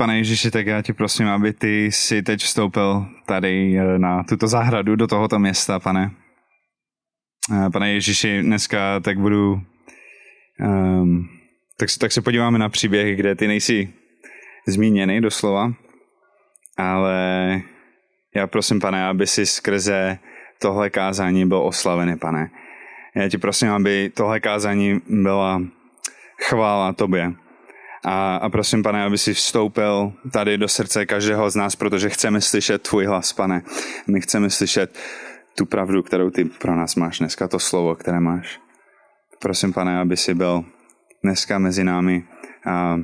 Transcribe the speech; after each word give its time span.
pane 0.00 0.18
Ježíši, 0.18 0.50
tak 0.50 0.66
já 0.66 0.82
tě 0.82 0.92
prosím, 0.94 1.28
aby 1.28 1.52
ty 1.52 1.92
si 1.92 2.22
teď 2.22 2.40
vstoupil 2.40 3.06
tady 3.26 3.78
eh, 3.78 3.98
na 3.98 4.22
tuto 4.22 4.48
zahradu, 4.48 4.96
do 4.96 5.06
tohoto 5.06 5.38
města, 5.38 5.78
pane. 5.78 6.10
Eh, 7.52 7.70
pane 7.70 7.92
Ježíši, 7.92 8.42
dneska 8.42 9.00
tak 9.00 9.18
budu, 9.18 9.60
um, 10.60 11.28
tak, 11.78 11.88
tak 12.00 12.12
se 12.12 12.22
podíváme 12.22 12.58
na 12.58 12.68
příběh, 12.68 13.16
kde 13.16 13.34
ty 13.34 13.46
nejsi 13.46 13.92
zmíněný 14.66 15.20
doslova, 15.20 15.72
ale 16.76 17.60
já 18.34 18.46
prosím, 18.46 18.80
pane, 18.80 19.06
aby 19.06 19.26
si 19.26 19.46
skrze 19.46 20.18
tohle 20.60 20.90
kázání 20.90 21.46
byl 21.48 21.58
oslavený, 21.58 22.16
pane. 22.16 22.50
Já 23.16 23.28
ti 23.28 23.38
prosím, 23.38 23.70
aby 23.70 24.10
tohle 24.14 24.40
kázání 24.40 25.00
byla 25.08 25.62
chvála 26.48 26.92
tobě. 26.92 27.32
A, 28.04 28.36
a 28.36 28.48
prosím, 28.48 28.82
pane, 28.82 29.04
aby 29.04 29.18
si 29.18 29.34
vstoupil 29.34 30.12
tady 30.32 30.58
do 30.58 30.68
srdce 30.68 31.06
každého 31.06 31.50
z 31.50 31.56
nás, 31.56 31.76
protože 31.76 32.10
chceme 32.10 32.40
slyšet 32.40 32.82
tvůj 32.82 33.06
hlas, 33.06 33.32
pane. 33.32 33.62
My 34.06 34.20
chceme 34.20 34.50
slyšet 34.50 34.98
tu 35.58 35.66
pravdu, 35.66 36.02
kterou 36.02 36.30
ty 36.30 36.44
pro 36.44 36.76
nás 36.76 36.96
máš 36.96 37.18
dneska, 37.18 37.48
to 37.48 37.58
slovo, 37.58 37.94
které 37.94 38.20
máš. 38.20 38.60
Prosím, 39.38 39.72
pane, 39.72 40.00
aby 40.00 40.16
si 40.16 40.34
byl 40.34 40.64
dneska 41.24 41.58
mezi 41.58 41.84
námi 41.84 42.24
a 42.66 42.96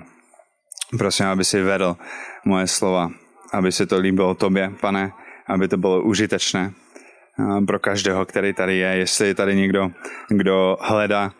prosím, 0.98 1.26
aby 1.26 1.44
si 1.44 1.62
vedl 1.62 1.96
moje 2.44 2.66
slova, 2.66 3.10
aby 3.52 3.72
se 3.72 3.86
to 3.86 3.98
líbilo 3.98 4.34
tobě, 4.34 4.72
pane, 4.80 5.12
aby 5.46 5.68
to 5.68 5.76
bylo 5.76 6.02
užitečné 6.02 6.72
pro 7.66 7.78
každého, 7.78 8.26
který 8.26 8.52
tady 8.52 8.76
je. 8.76 8.96
Jestli 8.96 9.26
je 9.26 9.34
tady 9.34 9.56
někdo, 9.56 9.90
kdo 10.28 10.76
hledá 10.80 11.32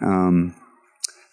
um, 0.00 0.54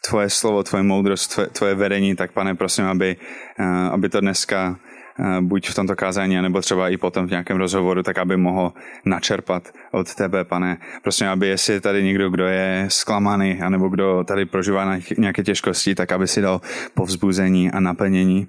tvoje 0.08 0.30
slovo, 0.30 0.64
tvoje 0.64 0.84
moudrost, 0.84 1.34
tvoje, 1.34 1.48
tvoje 1.48 1.76
vedení, 1.76 2.16
tak 2.16 2.32
pane, 2.32 2.56
prosím, 2.56 2.86
aby, 2.86 3.16
uh, 3.60 3.66
aby 3.66 4.10
to 4.10 4.22
dneska 4.22 4.76
uh, 5.20 5.42
buď 5.42 5.70
v 5.70 5.76
tomto 5.76 5.96
kázání, 5.96 6.42
nebo 6.42 6.62
třeba 6.62 6.90
i 6.90 6.98
potom 6.98 7.28
v 7.28 7.30
nějakém 7.30 7.58
rozhovoru, 7.58 8.04
tak 8.04 8.18
aby 8.18 8.38
mohl 8.38 8.74
načerpat 9.06 9.72
od 9.92 10.16
tebe, 10.16 10.44
pane. 10.44 10.78
Prosím, 11.04 11.28
aby 11.28 11.48
jestli 11.48 11.74
je 11.74 11.82
tady 11.82 12.04
někdo, 12.04 12.30
kdo 12.30 12.46
je 12.46 12.86
zklamaný, 12.88 13.62
anebo 13.62 13.90
kdo 13.90 14.24
tady 14.24 14.46
prožívá 14.46 14.98
nějaké 15.18 15.44
těžkosti, 15.44 15.96
tak 15.96 16.12
aby 16.12 16.28
si 16.28 16.42
dal 16.42 16.62
povzbuzení 16.94 17.72
a 17.72 17.80
naplnění, 17.80 18.48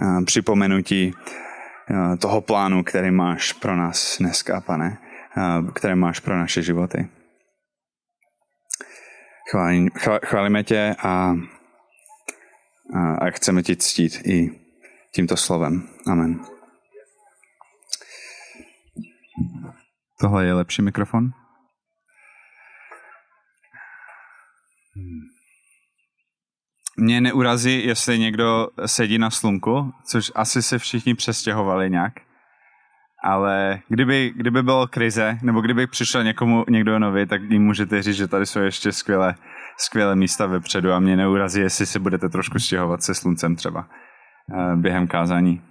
uh, 0.00 0.24
připomenutí 0.24 1.12
toho 2.18 2.40
plánu, 2.40 2.82
který 2.82 3.10
máš 3.10 3.52
pro 3.52 3.76
nás 3.76 4.18
dneska, 4.18 4.60
pane, 4.60 4.98
které 5.74 5.94
máš 5.94 6.20
pro 6.20 6.38
naše 6.38 6.62
životy. 6.62 7.08
Chválím, 9.50 9.90
chválíme 10.24 10.64
tě 10.64 10.96
a, 10.98 11.34
a, 12.94 13.14
a 13.14 13.30
chceme 13.30 13.62
ti 13.62 13.76
ctít 13.76 14.12
i 14.26 14.60
tímto 15.14 15.36
slovem. 15.36 15.88
Amen. 16.06 16.40
Tohle 20.20 20.46
je 20.46 20.54
lepší 20.54 20.82
mikrofon? 20.82 21.30
Mě 26.96 27.20
neurazí, 27.20 27.86
jestli 27.86 28.18
někdo 28.18 28.68
sedí 28.86 29.18
na 29.18 29.30
slunku, 29.30 29.92
což 30.04 30.32
asi 30.34 30.62
se 30.62 30.78
všichni 30.78 31.14
přestěhovali 31.14 31.90
nějak 31.90 32.25
ale 33.24 33.80
kdyby, 33.88 34.32
kdyby 34.36 34.62
bylo 34.62 34.86
krize, 34.86 35.38
nebo 35.42 35.60
kdyby 35.60 35.86
přišel 35.86 36.24
někomu 36.24 36.64
někdo 36.68 36.98
nový, 36.98 37.26
tak 37.26 37.42
jim 37.42 37.64
můžete 37.64 38.02
říct, 38.02 38.16
že 38.16 38.28
tady 38.28 38.46
jsou 38.46 38.60
ještě 38.60 38.92
skvělé, 38.92 39.34
skvělé 39.78 40.16
místa 40.16 40.46
vepředu 40.46 40.92
a 40.92 41.00
mě 41.00 41.16
neurazí, 41.16 41.60
jestli 41.60 41.86
si 41.86 41.98
budete 41.98 42.28
trošku 42.28 42.58
stěhovat 42.58 43.02
se 43.02 43.14
sluncem 43.14 43.56
třeba 43.56 43.88
uh, 44.54 44.80
během 44.80 45.06
kázání. 45.06 45.62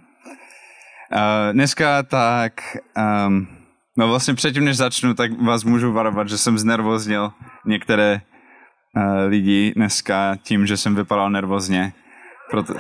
Uh, 1.12 1.54
dneska 1.54 2.04
tak, 2.04 2.54
um, 3.28 3.48
no 3.98 4.08
vlastně 4.08 4.34
předtím, 4.34 4.66
než 4.66 4.78
začnu, 4.78 5.14
tak 5.14 5.42
vás 5.42 5.64
můžu 5.64 5.94
varovat, 5.94 6.30
že 6.30 6.38
jsem 6.38 6.58
znervoznil 6.58 7.32
některé 7.66 8.22
uh, 8.96 9.04
lidi 9.28 9.74
dneska 9.76 10.36
tím, 10.44 10.66
že 10.66 10.78
jsem 10.78 10.96
vypadal 10.96 11.30
nervózně. 11.30 11.94
Proto, 12.52 12.74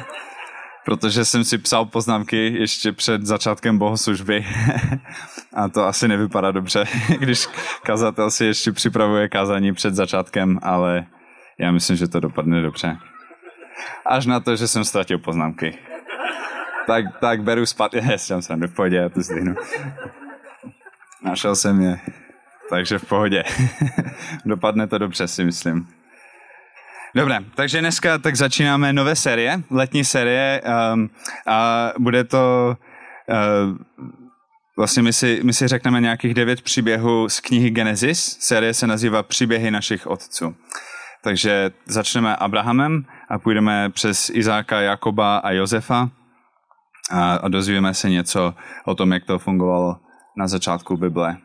protože 0.85 1.25
jsem 1.25 1.43
si 1.43 1.57
psal 1.57 1.85
poznámky 1.85 2.53
ještě 2.59 2.91
před 2.91 3.25
začátkem 3.25 3.77
bohoslužby 3.77 4.45
a 5.53 5.69
to 5.69 5.85
asi 5.85 6.07
nevypadá 6.07 6.51
dobře, 6.51 6.85
když 7.19 7.47
kazatel 7.83 8.31
si 8.31 8.45
ještě 8.45 8.71
připravuje 8.71 9.29
kázání 9.29 9.73
před 9.73 9.95
začátkem, 9.95 10.59
ale 10.61 11.05
já 11.59 11.71
myslím, 11.71 11.97
že 11.97 12.07
to 12.07 12.19
dopadne 12.19 12.61
dobře. 12.61 12.97
Až 14.05 14.25
na 14.25 14.39
to, 14.39 14.55
že 14.55 14.67
jsem 14.67 14.85
ztratil 14.85 15.17
poznámky. 15.17 15.77
Tak, 16.87 17.05
tak 17.19 17.43
beru 17.43 17.65
zpátky, 17.65 18.01
jsem 18.17 18.41
se 18.41 18.55
v 18.55 18.75
pohodě, 18.75 18.97
já 18.97 19.09
to 19.09 19.21
zdvihnu. 19.21 19.55
Našel 21.23 21.55
jsem 21.55 21.81
je, 21.81 21.99
takže 22.69 22.99
v 22.99 23.05
pohodě. 23.05 23.43
Dopadne 24.45 24.87
to 24.87 24.97
dobře, 24.97 25.27
si 25.27 25.43
myslím. 25.43 25.87
Dobré, 27.15 27.39
takže 27.55 27.79
dneska 27.79 28.17
tak 28.17 28.35
začínáme 28.35 28.93
nové 28.93 29.15
série, 29.15 29.61
letní 29.71 30.05
série 30.05 30.61
um, 30.93 31.09
a 31.47 31.91
bude 31.99 32.23
to 32.23 32.75
uh, 33.29 33.77
vlastně 34.77 35.03
my 35.03 35.13
si, 35.13 35.39
my 35.43 35.53
si 35.53 35.67
řekneme 35.67 36.01
nějakých 36.01 36.33
devět 36.33 36.61
příběhů 36.61 37.29
z 37.29 37.39
knihy 37.39 37.69
Genesis. 37.69 38.37
Série 38.39 38.73
se 38.73 38.87
nazývá 38.87 39.23
Příběhy 39.23 39.71
našich 39.71 40.07
otců. 40.07 40.55
Takže 41.23 41.71
začneme 41.85 42.35
Abrahamem 42.35 43.05
a 43.29 43.39
půjdeme 43.39 43.89
přes 43.89 44.29
Izáka, 44.29 44.81
Jakoba 44.81 45.37
a 45.37 45.51
Josefa 45.51 46.09
a, 47.11 47.33
a 47.35 47.47
dozvíme 47.47 47.93
se 47.93 48.09
něco 48.09 48.53
o 48.85 48.95
tom, 48.95 49.13
jak 49.13 49.25
to 49.25 49.39
fungovalo 49.39 49.99
na 50.37 50.47
začátku 50.47 50.97
Bible. 50.97 51.37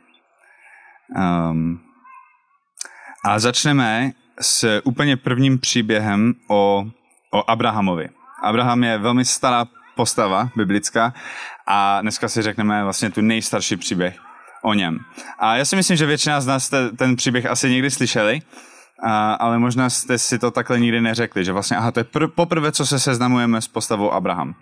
Um, 1.17 1.81
a 3.25 3.39
začneme 3.39 4.13
s 4.41 4.81
úplně 4.85 5.17
prvním 5.17 5.59
příběhem 5.59 6.35
o, 6.49 6.85
o 7.31 7.51
Abrahamovi. 7.51 8.09
Abraham 8.43 8.85
je 8.85 8.99
velmi 8.99 9.25
stará 9.25 9.67
postava 9.97 10.51
biblická 10.57 11.15
a 11.67 12.01
dneska 12.03 12.29
si 12.29 12.43
řekneme 12.43 12.85
vlastně 12.85 13.11
tu 13.11 13.21
nejstarší 13.21 13.77
příběh 13.77 14.17
o 14.63 14.75
něm. 14.75 14.99
A 15.39 15.57
já 15.57 15.65
si 15.65 15.77
myslím, 15.77 15.97
že 15.97 16.07
většina 16.07 16.41
z 16.41 16.47
nás 16.47 16.69
te, 16.69 16.91
ten 16.91 17.17
příběh 17.17 17.47
asi 17.47 17.71
někdy 17.71 17.91
slyšeli, 17.91 18.41
a, 19.03 19.35
ale 19.35 19.59
možná 19.59 19.91
jste 19.91 20.19
si 20.19 20.39
to 20.39 20.51
takhle 20.51 20.81
nikdy 20.81 21.01
neřekli, 21.01 21.45
že 21.45 21.53
vlastně, 21.53 21.77
aha, 21.77 21.91
to 21.91 22.01
je 22.01 22.05
pr- 22.05 22.31
poprvé, 22.35 22.73
co 22.73 22.87
se 22.87 23.01
seznamujeme 23.01 23.61
s 23.61 23.69
postavou 23.69 24.13
Abraham. 24.13 24.55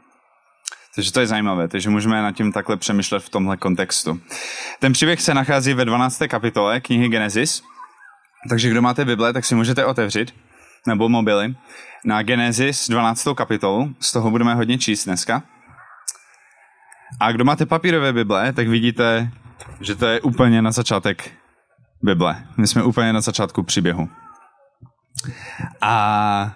Takže 0.95 1.13
to 1.13 1.21
je 1.21 1.27
zajímavé, 1.27 1.69
takže 1.69 1.91
můžeme 1.91 2.23
nad 2.23 2.33
tím 2.33 2.53
takhle 2.53 2.77
přemýšlet 2.77 3.21
v 3.21 3.29
tomhle 3.29 3.57
kontextu. 3.57 4.21
Ten 4.79 4.93
příběh 4.93 5.23
se 5.23 5.35
nachází 5.35 5.75
ve 5.75 5.85
12. 5.85 6.23
kapitole 6.29 6.81
knihy 6.81 7.09
Genesis 7.09 7.63
takže 8.49 8.71
kdo 8.71 8.83
máte 8.83 9.05
Bible, 9.05 9.33
tak 9.33 9.45
si 9.45 9.55
můžete 9.55 9.85
otevřít, 9.85 10.35
nebo 10.87 11.09
mobily, 11.09 11.55
na 12.05 12.23
Genesis 12.23 12.89
12. 12.89 13.29
kapitolu, 13.35 13.95
z 14.01 14.13
toho 14.13 14.31
budeme 14.31 14.55
hodně 14.55 14.79
číst 14.79 15.05
dneska. 15.05 15.43
A 17.21 17.33
kdo 17.33 17.45
máte 17.45 17.67
papírové 17.67 18.13
Bible, 18.13 18.53
tak 18.53 18.69
vidíte, 18.69 19.31
že 19.81 19.95
to 19.95 20.07
je 20.07 20.21
úplně 20.21 20.63
na 20.63 20.73
začátek 20.73 21.31
Bible. 22.03 22.45
My 22.57 22.67
jsme 22.67 22.83
úplně 22.83 23.13
na 23.13 23.21
začátku 23.21 23.63
příběhu. 23.63 24.09
A 25.81 26.53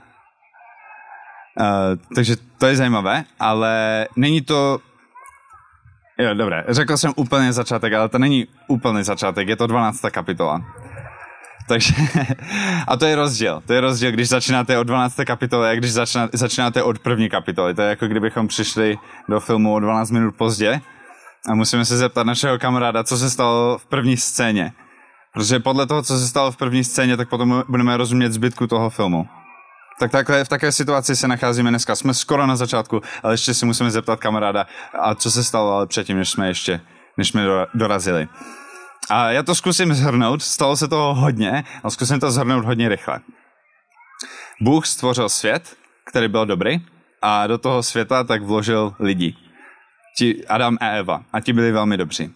Uh, 1.61 2.15
takže 2.15 2.37
to 2.59 2.67
je 2.67 2.77
zajímavé, 2.77 3.25
ale 3.41 4.07
není 4.17 4.41
to... 4.41 4.79
Jo, 6.19 6.35
dobré, 6.35 6.65
řekl 6.69 6.97
jsem 6.97 7.13
úplně 7.17 7.53
začátek, 7.53 7.93
ale 7.93 8.09
to 8.09 8.19
není 8.19 8.47
úplný 8.69 9.03
začátek, 9.05 9.49
je 9.49 9.57
to 9.57 9.67
12. 9.67 10.01
kapitola. 10.11 10.63
Takže, 11.73 11.95
a 12.89 12.97
to 12.97 13.05
je 13.05 13.17
rozdíl. 13.17 13.63
To 13.67 13.73
je 13.73 13.81
rozdíl, 13.81 14.13
když 14.13 14.29
začínáte 14.29 14.79
od 14.79 14.85
12. 14.85 15.17
kapitoly 15.27 15.69
a 15.69 15.75
když 15.75 15.93
začíná, 15.93 16.29
začínáte 16.33 16.83
od 16.83 16.99
první 16.99 17.29
kapitoly. 17.29 17.75
To 17.75 17.83
je 17.83 17.89
jako 17.89 18.07
kdybychom 18.07 18.49
přišli 18.49 18.99
do 19.29 19.41
filmu 19.41 19.75
o 19.75 19.81
12 19.81 20.11
minut 20.11 20.35
pozdě 20.37 20.81
a 21.49 21.55
musíme 21.55 21.85
se 21.85 21.97
zeptat 21.97 22.27
našeho 22.27 22.59
kamaráda, 22.59 23.05
co 23.05 23.19
se 23.19 23.31
stalo 23.31 23.79
v 23.79 23.87
první 23.87 24.17
scéně. 24.17 24.73
Protože 25.35 25.59
podle 25.59 25.87
toho, 25.87 26.03
co 26.03 26.19
se 26.19 26.29
stalo 26.29 26.53
v 26.53 26.57
první 26.57 26.85
scéně, 26.85 27.17
tak 27.17 27.29
potom 27.29 27.65
budeme 27.69 27.97
rozumět 27.97 28.33
zbytku 28.33 28.67
toho 28.67 28.91
filmu. 28.91 29.27
Tak 30.01 30.11
takhle, 30.11 30.45
v 30.45 30.49
takové 30.49 30.73
situaci 30.73 31.17
se 31.17 31.29
nacházíme 31.29 31.71
dneska. 31.71 31.97
Jsme 31.97 32.15
skoro 32.15 32.47
na 32.47 32.57
začátku, 32.57 33.01
ale 33.23 33.35
ještě 33.35 33.55
si 33.55 33.67
musíme 33.67 33.91
zeptat 33.91 34.21
kamaráda, 34.21 34.67
a 35.01 35.15
co 35.15 35.31
se 35.31 35.45
stalo 35.45 35.73
ale 35.73 35.87
předtím, 35.87 36.17
než 36.17 36.31
jsme 36.31 36.49
ještě 36.49 36.81
než 37.17 37.29
jsme 37.29 37.43
dorazili. 37.75 38.29
A 39.11 39.31
já 39.31 39.43
to 39.43 39.55
zkusím 39.55 39.95
zhrnout, 39.95 40.43
stalo 40.43 40.77
se 40.77 40.89
toho 40.89 41.15
hodně, 41.15 41.65
a 41.83 41.91
zkusím 41.91 42.21
to 42.21 42.31
zhrnout 42.31 42.65
hodně 42.65 42.89
rychle. 42.89 43.21
Bůh 44.61 44.87
stvořil 44.87 45.29
svět, 45.29 45.77
který 46.05 46.29
byl 46.29 46.47
dobrý, 46.47 46.81
a 47.23 47.47
do 47.47 47.59
toho 47.59 47.83
světa 47.83 48.25
tak 48.25 48.43
vložil 48.43 48.95
lidi. 48.99 49.37
Ti 50.19 50.47
Adam 50.47 50.79
a 50.81 50.89
Eva. 50.89 51.23
A 51.33 51.41
ti 51.41 51.53
byli 51.53 51.73
velmi 51.73 51.97
dobří. 51.97 52.35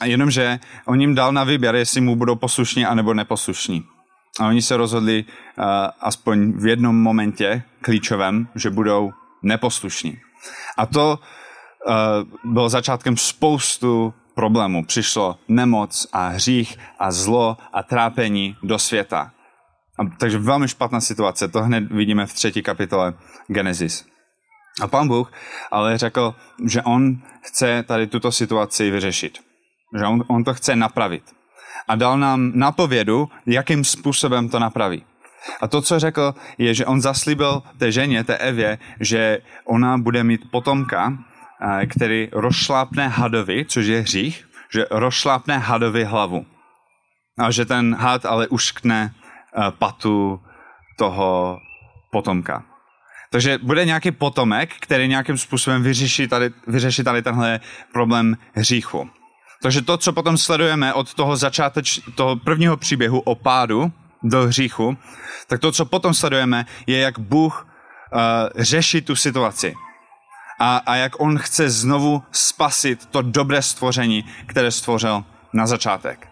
A 0.00 0.04
jenomže 0.04 0.58
on 0.86 1.00
jim 1.00 1.14
dal 1.14 1.32
na 1.32 1.44
výběr, 1.44 1.74
jestli 1.74 2.00
mu 2.00 2.16
budou 2.16 2.36
poslušní 2.36 2.86
anebo 2.86 3.14
neposlušní. 3.14 3.84
A 4.40 4.46
oni 4.46 4.62
se 4.62 4.76
rozhodli 4.76 5.24
uh, 5.24 5.64
aspoň 6.00 6.52
v 6.52 6.66
jednom 6.66 7.02
momentě 7.02 7.62
klíčovém, 7.80 8.48
že 8.54 8.70
budou 8.70 9.12
neposlušní. 9.42 10.18
A 10.76 10.86
to 10.86 11.18
uh, 11.18 12.52
bylo 12.52 12.68
začátkem 12.68 13.16
spoustu 13.16 14.14
problémů. 14.40 14.84
Přišlo 14.84 15.38
nemoc 15.48 16.06
a 16.12 16.28
hřích 16.28 16.78
a 16.98 17.12
zlo 17.12 17.56
a 17.72 17.82
trápení 17.82 18.56
do 18.62 18.78
světa. 18.78 19.30
A, 19.98 20.02
takže 20.18 20.38
velmi 20.38 20.68
špatná 20.68 21.00
situace. 21.00 21.48
To 21.48 21.62
hned 21.62 21.92
vidíme 21.92 22.26
v 22.26 22.32
třetí 22.32 22.62
kapitole 22.62 23.14
Genesis. 23.48 24.06
A 24.82 24.88
pan 24.88 25.08
Bůh 25.08 25.32
ale 25.70 25.98
řekl, 25.98 26.34
že 26.64 26.82
on 26.82 27.20
chce 27.42 27.82
tady 27.82 28.06
tuto 28.06 28.32
situaci 28.32 28.90
vyřešit. 28.90 29.38
Že 29.98 30.04
on, 30.04 30.24
on 30.28 30.44
to 30.44 30.54
chce 30.54 30.76
napravit. 30.76 31.22
A 31.88 31.96
dal 31.96 32.18
nám 32.18 32.52
napovědu, 32.54 33.28
jakým 33.46 33.84
způsobem 33.84 34.48
to 34.48 34.58
napraví. 34.58 35.04
A 35.60 35.68
to, 35.68 35.82
co 35.82 35.98
řekl, 35.98 36.34
je, 36.58 36.74
že 36.74 36.86
on 36.86 37.00
zaslíbil 37.00 37.62
té 37.78 37.92
ženě, 37.92 38.24
té 38.24 38.36
Evě, 38.36 38.78
že 39.00 39.38
ona 39.64 39.98
bude 39.98 40.24
mít 40.24 40.50
potomka, 40.50 41.12
který 41.90 42.28
rozšlápne 42.32 43.08
hadovi, 43.08 43.64
což 43.64 43.86
je 43.86 44.00
hřích, 44.00 44.48
že 44.72 44.86
rozšlápne 44.90 45.58
hadovi 45.58 46.04
hlavu. 46.04 46.46
A 47.38 47.50
že 47.50 47.64
ten 47.64 47.94
had 47.94 48.26
ale 48.26 48.48
uškne 48.48 49.14
eh, 49.14 49.70
patu 49.78 50.40
toho 50.98 51.58
potomka. 52.10 52.64
Takže 53.30 53.58
bude 53.62 53.84
nějaký 53.84 54.10
potomek, 54.10 54.74
který 54.80 55.08
nějakým 55.08 55.38
způsobem 55.38 55.82
vyřeší 55.82 56.28
tady, 56.28 56.50
vyřeší 56.66 57.04
tady 57.04 57.22
tenhle 57.22 57.60
problém 57.92 58.36
hříchu. 58.54 59.10
Takže 59.62 59.82
to, 59.82 59.96
co 59.96 60.12
potom 60.12 60.38
sledujeme 60.38 60.94
od 60.94 61.14
toho 61.14 61.36
začáteč, 61.36 62.00
toho 62.14 62.36
prvního 62.36 62.76
příběhu 62.76 63.20
o 63.20 63.34
pádu 63.34 63.92
do 64.22 64.46
hříchu, 64.46 64.96
tak 65.46 65.60
to, 65.60 65.72
co 65.72 65.84
potom 65.84 66.14
sledujeme, 66.14 66.66
je, 66.86 66.98
jak 66.98 67.18
Bůh 67.18 67.68
uh, 68.12 68.20
řeší 68.62 69.00
tu 69.02 69.16
situaci. 69.16 69.74
A, 70.60 70.76
a 70.76 70.96
jak 70.96 71.20
on 71.20 71.38
chce 71.38 71.70
znovu 71.70 72.22
spasit 72.32 73.06
to 73.06 73.22
dobré 73.22 73.62
stvoření, 73.62 74.24
které 74.46 74.70
stvořil 74.70 75.24
na 75.52 75.66
začátek. 75.66 76.28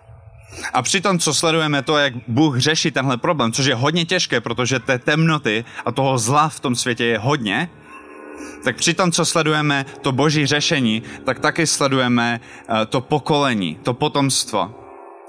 A 0.75 0.83
přitom, 0.83 1.19
co 1.19 1.35
sledujeme, 1.35 1.83
to, 1.83 1.99
jak 1.99 2.13
Bůh 2.29 2.59
řeší 2.59 2.91
tenhle 2.91 3.17
problém, 3.17 3.53
což 3.53 3.67
je 3.67 3.75
hodně 3.75 4.05
těžké, 4.05 4.41
protože 4.41 4.79
té 4.79 4.99
temnoty 4.99 5.65
a 5.85 5.93
toho 5.93 6.19
zla 6.19 6.49
v 6.49 6.61
tom 6.61 6.77
světě 6.77 7.05
je 7.05 7.19
hodně, 7.19 7.71
tak 8.65 8.77
přitom, 8.77 9.13
co 9.13 9.25
sledujeme 9.25 9.87
to 10.01 10.13
boží 10.13 10.47
řešení, 10.47 11.03
tak 11.25 11.39
taky 11.39 11.67
sledujeme 11.67 12.41
uh, 12.41 12.77
to 12.89 13.01
pokolení, 13.01 13.79
to 13.83 13.95
potomstvo. 13.95 14.75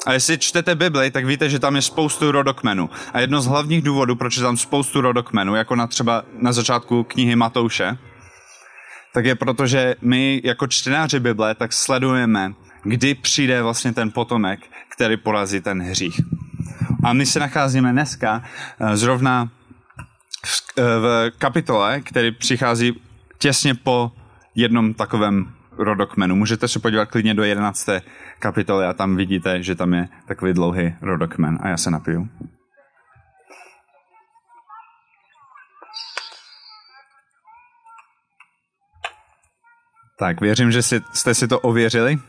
A 0.06 0.13
jestli 0.13 0.38
čtete 0.38 0.75
Bibli, 0.75 1.12
tak 1.12 1.25
víte, 1.25 1.50
že 1.50 1.60
tam 1.60 1.75
je 1.75 1.81
spoustu 1.81 2.31
rodokmenů. 2.31 2.90
A 3.13 3.19
jedno 3.19 3.42
z 3.42 3.48
hlavních 3.48 3.81
důvodů, 3.81 4.16
proč 4.16 4.38
je 4.38 4.44
tam 4.44 4.57
spoustu 4.57 5.01
rodokmenů, 5.01 5.56
jako 5.56 5.75
na 5.75 5.88
třeba 5.88 6.24
na 6.42 6.51
začátku 6.54 7.04
knihy 7.04 7.36
Matouše, 7.36 7.98
tak 9.14 9.26
je 9.26 9.36
proto, 9.36 9.68
že 9.68 9.96
my 10.02 10.42
jako 10.44 10.68
čtenáři 10.68 11.20
Bible 11.20 11.56
tak 11.56 11.74
sledujeme, 11.74 12.54
kdy 12.84 13.16
přijde 13.16 13.62
vlastně 13.62 13.94
ten 13.94 14.12
potomek, 14.12 14.60
který 14.96 15.18
porazí 15.18 15.62
ten 15.62 15.82
hřích. 15.82 16.22
A 17.04 17.14
my 17.14 17.26
se 17.26 17.40
nacházíme 17.40 17.92
dneska 17.92 18.44
eh, 18.80 18.98
zrovna 18.98 19.50
v, 20.46 20.64
eh, 20.78 20.84
v 20.84 21.32
kapitole, 21.38 22.02
který 22.02 22.32
přichází 22.32 23.02
těsně 23.38 23.76
po 23.76 24.12
jednom 24.56 24.94
takovém 24.94 25.54
rodokmenu. 25.78 26.36
Můžete 26.36 26.68
se 26.68 26.80
podívat 26.80 27.06
klidně 27.06 27.34
do 27.34 27.44
11. 27.44 27.90
kapitoly 28.40 28.86
a 28.86 28.94
tam 28.94 29.16
vidíte, 29.16 29.64
že 29.64 29.76
tam 29.76 29.94
je 29.94 30.08
takový 30.28 30.54
dlouhý 30.54 30.96
rodokmen. 31.02 31.60
A 31.62 31.68
já 31.70 31.78
se 31.78 31.92
napiju. 31.92 32.28
Tak, 40.19 40.42
věřím, 40.42 40.71
že 40.71 40.81
jste 41.13 41.33
si 41.33 41.48
to 41.48 41.60
ověřili 41.60 42.19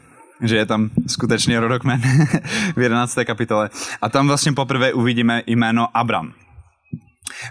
že 0.42 0.56
je 0.56 0.66
tam 0.66 0.90
skutečně 1.06 1.60
rodokmen 1.60 2.00
v 2.76 2.80
11. 2.80 3.18
kapitole. 3.24 3.70
A 4.02 4.08
tam 4.08 4.26
vlastně 4.26 4.52
poprvé 4.52 4.92
uvidíme 4.92 5.42
jméno 5.46 5.88
Abram. 5.94 6.32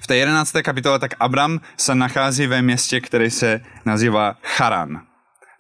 V 0.02 0.08
té 0.08 0.16
11. 0.16 0.56
kapitole 0.64 1.00
tak 1.00 1.12
Abram 1.20 1.62
se 1.78 1.96
nachází 1.96 2.48
ve 2.48 2.62
městě, 2.62 3.02
které 3.02 3.30
se 3.30 3.62
nazývá 3.86 4.36
Charan. 4.44 5.02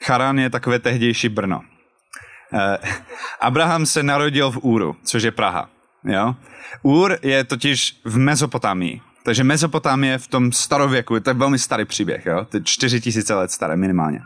Charan 0.03 0.39
je 0.39 0.49
takové 0.49 0.79
tehdejší 0.79 1.29
Brno. 1.29 1.61
Eh, 2.53 2.77
Abraham 3.41 3.85
se 3.85 4.03
narodil 4.03 4.51
v 4.51 4.57
Úru, 4.57 4.95
což 5.03 5.23
je 5.23 5.31
Praha. 5.31 5.69
Jo? 6.03 6.35
Úr 6.81 7.17
je 7.21 7.43
totiž 7.43 7.99
v 8.05 8.17
Mezopotámii. 8.17 9.01
Takže 9.24 9.44
Mezopotámie 9.44 10.18
v 10.18 10.27
tom 10.27 10.51
starověku, 10.51 11.19
to 11.19 11.30
je 11.30 11.33
velmi 11.33 11.60
starý 11.60 11.86
příběh, 11.86 12.25
jo? 12.25 12.45
to 12.50 12.57
je 12.57 12.63
4000 12.63 13.33
let 13.36 13.51
staré 13.51 13.75
minimálně. 13.75 14.21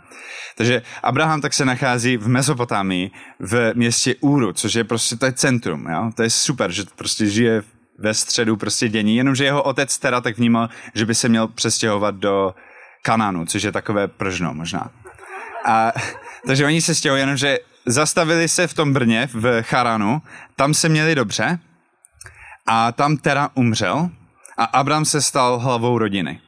Takže 0.55 0.81
Abraham 1.03 1.41
tak 1.41 1.53
se 1.53 1.65
nachází 1.65 2.17
v 2.17 2.27
Mezopotámii, 2.27 3.11
v 3.39 3.71
městě 3.73 4.15
Úru, 4.19 4.53
což 4.53 4.73
je 4.73 4.83
prostě, 4.83 5.15
to 5.15 5.25
je 5.25 5.33
centrum, 5.33 5.87
jo? 5.89 6.11
to 6.15 6.23
je 6.23 6.29
super, 6.29 6.71
že 6.71 6.83
prostě 6.95 7.25
žije 7.25 7.63
ve 7.97 8.13
středu 8.13 8.57
prostě 8.57 8.89
dění, 8.89 9.15
jenomže 9.15 9.45
jeho 9.45 9.63
otec 9.63 9.97
teda 9.97 10.21
tak 10.21 10.37
vnímal, 10.37 10.69
že 10.95 11.05
by 11.05 11.15
se 11.15 11.29
měl 11.29 11.47
přestěhovat 11.47 12.15
do 12.15 12.55
Kanánu, 13.01 13.45
což 13.45 13.63
je 13.63 13.71
takové 13.71 14.07
pržno 14.07 14.53
možná. 14.53 14.91
A, 15.65 15.91
takže 16.47 16.65
oni 16.65 16.81
se 16.81 16.95
stěhují, 16.95 17.21
jenomže 17.21 17.59
zastavili 17.85 18.49
se 18.49 18.67
v 18.67 18.73
tom 18.73 18.93
Brně, 18.93 19.29
v 19.33 19.61
Charanu, 19.63 20.21
tam 20.55 20.73
se 20.73 20.89
měli 20.89 21.15
dobře 21.15 21.59
a 22.67 22.91
tam 22.91 23.17
teda 23.17 23.49
umřel 23.53 24.09
a 24.57 24.63
Abram 24.63 25.05
se 25.05 25.21
stal 25.21 25.59
hlavou 25.59 25.97
rodiny 25.97 26.41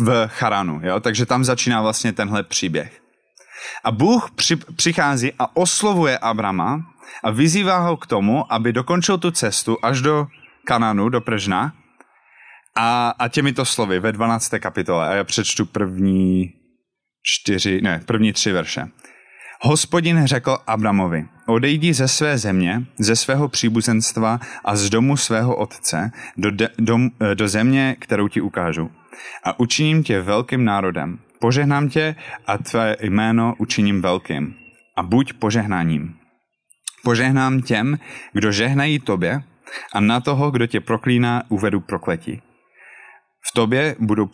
v 0.00 0.28
Charanu, 0.28 0.80
jo? 0.82 1.00
takže 1.00 1.26
tam 1.26 1.44
začíná 1.44 1.82
vlastně 1.82 2.12
tenhle 2.12 2.42
příběh. 2.42 3.00
A 3.84 3.90
Bůh 3.90 4.30
při, 4.30 4.56
přichází 4.56 5.32
a 5.38 5.56
oslovuje 5.56 6.18
Abrama 6.18 6.80
a 7.24 7.30
vyzývá 7.30 7.78
ho 7.78 7.96
k 7.96 8.06
tomu, 8.06 8.52
aby 8.52 8.72
dokončil 8.72 9.18
tu 9.18 9.30
cestu 9.30 9.76
až 9.82 10.00
do 10.00 10.26
Kananu, 10.66 11.08
do 11.08 11.20
Pržna 11.20 11.72
a, 12.76 13.14
a 13.18 13.28
těmito 13.28 13.64
slovy 13.64 14.00
ve 14.00 14.12
12. 14.12 14.54
kapitole. 14.58 15.08
A 15.08 15.14
já 15.14 15.24
přečtu 15.24 15.66
první 15.66 16.52
čtyři, 17.22 17.80
ne, 17.82 18.02
první 18.06 18.32
tři 18.32 18.52
verše. 18.52 18.88
Hospodin 19.60 20.26
řekl 20.26 20.58
Abramovi, 20.66 21.26
odejdi 21.46 21.94
ze 21.94 22.08
své 22.08 22.38
země, 22.38 22.82
ze 22.98 23.16
svého 23.16 23.48
příbuzenstva 23.48 24.40
a 24.64 24.76
z 24.76 24.90
domu 24.90 25.16
svého 25.16 25.56
otce 25.56 26.10
do, 26.36 26.50
de, 26.50 26.68
do, 26.78 26.98
do 27.34 27.48
země, 27.48 27.96
kterou 27.98 28.28
ti 28.28 28.40
ukážu. 28.40 28.90
A 29.44 29.60
učiním 29.60 30.02
tě 30.02 30.20
velkým 30.20 30.64
národem. 30.64 31.18
Požehnám 31.40 31.88
tě 31.88 32.14
a 32.46 32.58
tvé 32.58 32.96
jméno 33.00 33.54
učiním 33.58 34.02
velkým. 34.02 34.54
A 34.96 35.02
buď 35.02 35.32
požehnáním. 35.32 36.16
Požehnám 37.04 37.62
těm, 37.62 37.98
kdo 38.32 38.52
žehnají 38.52 38.98
tobě 38.98 39.42
a 39.92 40.00
na 40.00 40.20
toho, 40.20 40.50
kdo 40.50 40.66
tě 40.66 40.80
proklíná, 40.80 41.42
uvedu 41.48 41.80
prokletí. 41.80 42.42
V 43.50 43.54
tobě 43.54 43.96
budou 43.98 44.26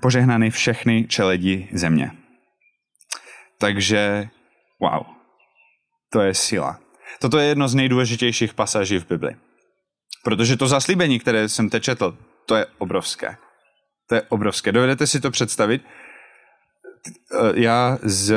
požehnány 0.00 0.50
všechny 0.50 1.04
čeledi 1.08 1.68
země. 1.72 2.10
Takže 3.58 4.28
Wow. 4.82 5.02
To 6.12 6.20
je 6.20 6.34
síla. 6.34 6.78
Toto 7.20 7.38
je 7.38 7.46
jedno 7.46 7.68
z 7.68 7.74
nejdůležitějších 7.74 8.54
pasáží 8.54 8.98
v 8.98 9.08
Bibli. 9.08 9.36
Protože 10.24 10.56
to 10.56 10.66
zaslíbení, 10.66 11.18
které 11.18 11.48
jsem 11.48 11.70
teď 11.70 11.82
četl, 11.82 12.18
to 12.46 12.56
je 12.56 12.66
obrovské. 12.78 13.36
To 14.08 14.14
je 14.14 14.22
obrovské. 14.22 14.72
Dovedete 14.72 15.06
si 15.06 15.20
to 15.20 15.30
představit? 15.30 15.82
Já, 17.54 17.98
z, 18.02 18.34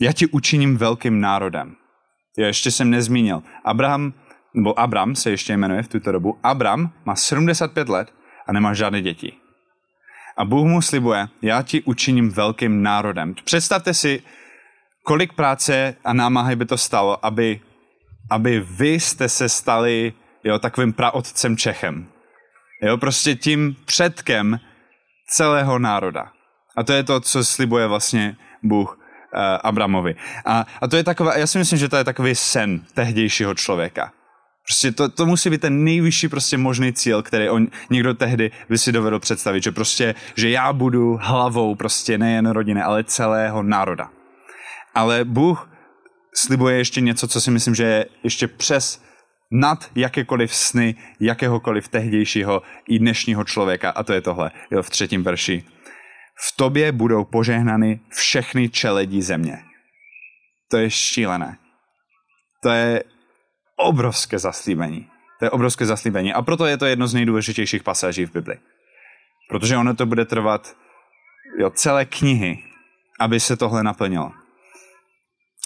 já 0.00 0.12
ti 0.12 0.26
učiním 0.26 0.76
velkým 0.76 1.20
národem. 1.20 1.76
Já 2.38 2.46
ještě 2.46 2.70
jsem 2.70 2.90
nezmínil. 2.90 3.42
Abraham, 3.64 4.12
nebo 4.54 4.80
Abram 4.80 5.16
se 5.16 5.30
ještě 5.30 5.56
jmenuje 5.56 5.82
v 5.82 5.88
tuto 5.88 6.12
dobu. 6.12 6.38
Abram 6.42 6.92
má 7.04 7.16
75 7.16 7.88
let 7.88 8.12
a 8.46 8.52
nemá 8.52 8.74
žádné 8.74 9.02
děti. 9.02 9.32
A 10.36 10.44
Bůh 10.44 10.66
mu 10.66 10.82
slibuje, 10.82 11.28
já 11.42 11.62
ti 11.62 11.82
učiním 11.82 12.30
velkým 12.30 12.82
národem. 12.82 13.34
Představte 13.44 13.94
si, 13.94 14.22
kolik 15.04 15.32
práce 15.32 15.96
a 16.04 16.12
námahy 16.12 16.56
by 16.56 16.66
to 16.66 16.78
stalo, 16.78 17.26
aby, 17.26 17.60
aby 18.30 18.60
vy 18.60 19.00
jste 19.00 19.28
se 19.28 19.48
stali 19.48 20.12
jo, 20.44 20.58
takovým 20.58 20.92
praotcem 20.92 21.56
Čechem. 21.56 22.06
Jo, 22.82 22.96
prostě 22.96 23.34
tím 23.34 23.76
předkem 23.84 24.60
celého 25.28 25.78
národa. 25.78 26.32
A 26.76 26.82
to 26.82 26.92
je 26.92 27.02
to, 27.02 27.20
co 27.20 27.44
slibuje 27.44 27.86
vlastně 27.86 28.36
Bůh 28.62 28.98
uh, 28.98 29.40
Abramovi. 29.62 30.14
A, 30.46 30.66
a 30.80 30.88
to 30.88 30.96
je 30.96 31.04
taková, 31.04 31.36
já 31.36 31.46
si 31.46 31.58
myslím, 31.58 31.78
že 31.78 31.88
to 31.88 31.96
je 31.96 32.04
takový 32.04 32.34
sen 32.34 32.84
tehdejšího 32.94 33.54
člověka. 33.54 34.12
Prostě 34.66 34.92
to, 34.92 35.08
to 35.08 35.26
musí 35.26 35.50
být 35.50 35.60
ten 35.60 35.84
nejvyšší 35.84 36.28
prostě 36.28 36.58
možný 36.58 36.92
cíl, 36.92 37.22
který 37.22 37.48
on 37.48 37.66
někdo 37.90 38.14
tehdy 38.14 38.50
by 38.68 38.78
si 38.78 38.92
dovedl 38.92 39.18
představit, 39.18 39.62
že 39.62 39.72
prostě, 39.72 40.14
že 40.34 40.50
já 40.50 40.72
budu 40.72 41.18
hlavou 41.22 41.74
prostě 41.74 42.18
nejen 42.18 42.50
rodiny, 42.50 42.82
ale 42.82 43.04
celého 43.04 43.62
národa. 43.62 44.10
Ale 44.94 45.24
Bůh 45.24 45.70
slibuje 46.34 46.76
ještě 46.76 47.00
něco, 47.00 47.28
co 47.28 47.40
si 47.40 47.50
myslím, 47.50 47.74
že 47.74 47.84
je 47.84 48.06
ještě 48.24 48.48
přes 48.48 49.02
nad 49.50 49.90
jakékoliv 49.94 50.54
sny 50.54 50.94
jakéhokoliv 51.20 51.88
tehdejšího 51.88 52.62
i 52.88 52.98
dnešního 52.98 53.44
člověka. 53.44 53.90
A 53.90 54.02
to 54.02 54.12
je 54.12 54.20
tohle, 54.20 54.50
jo, 54.70 54.82
v 54.82 54.90
třetím 54.90 55.22
verši. 55.22 55.64
v 56.48 56.56
tobě 56.56 56.92
budou 56.92 57.24
požehnany 57.24 58.00
všechny 58.10 58.68
čeledí 58.68 59.22
země. 59.22 59.58
To 60.70 60.76
je 60.76 60.90
šílené. 60.90 61.58
To 62.62 62.68
je 62.68 63.04
obrovské 63.76 64.38
zaslíbení. 64.38 65.08
To 65.38 65.44
je 65.44 65.50
obrovské 65.50 65.86
zaslíbení. 65.86 66.32
A 66.32 66.42
proto 66.42 66.66
je 66.66 66.76
to 66.76 66.86
jedno 66.86 67.06
z 67.06 67.14
nejdůležitějších 67.14 67.82
pasáží 67.82 68.26
v 68.26 68.32
Bibli. 68.32 68.58
Protože 69.48 69.76
ono 69.76 69.94
to 69.94 70.06
bude 70.06 70.24
trvat 70.24 70.76
jo, 71.58 71.70
celé 71.70 72.04
knihy, 72.04 72.64
aby 73.20 73.40
se 73.40 73.56
tohle 73.56 73.82
naplnilo. 73.82 74.32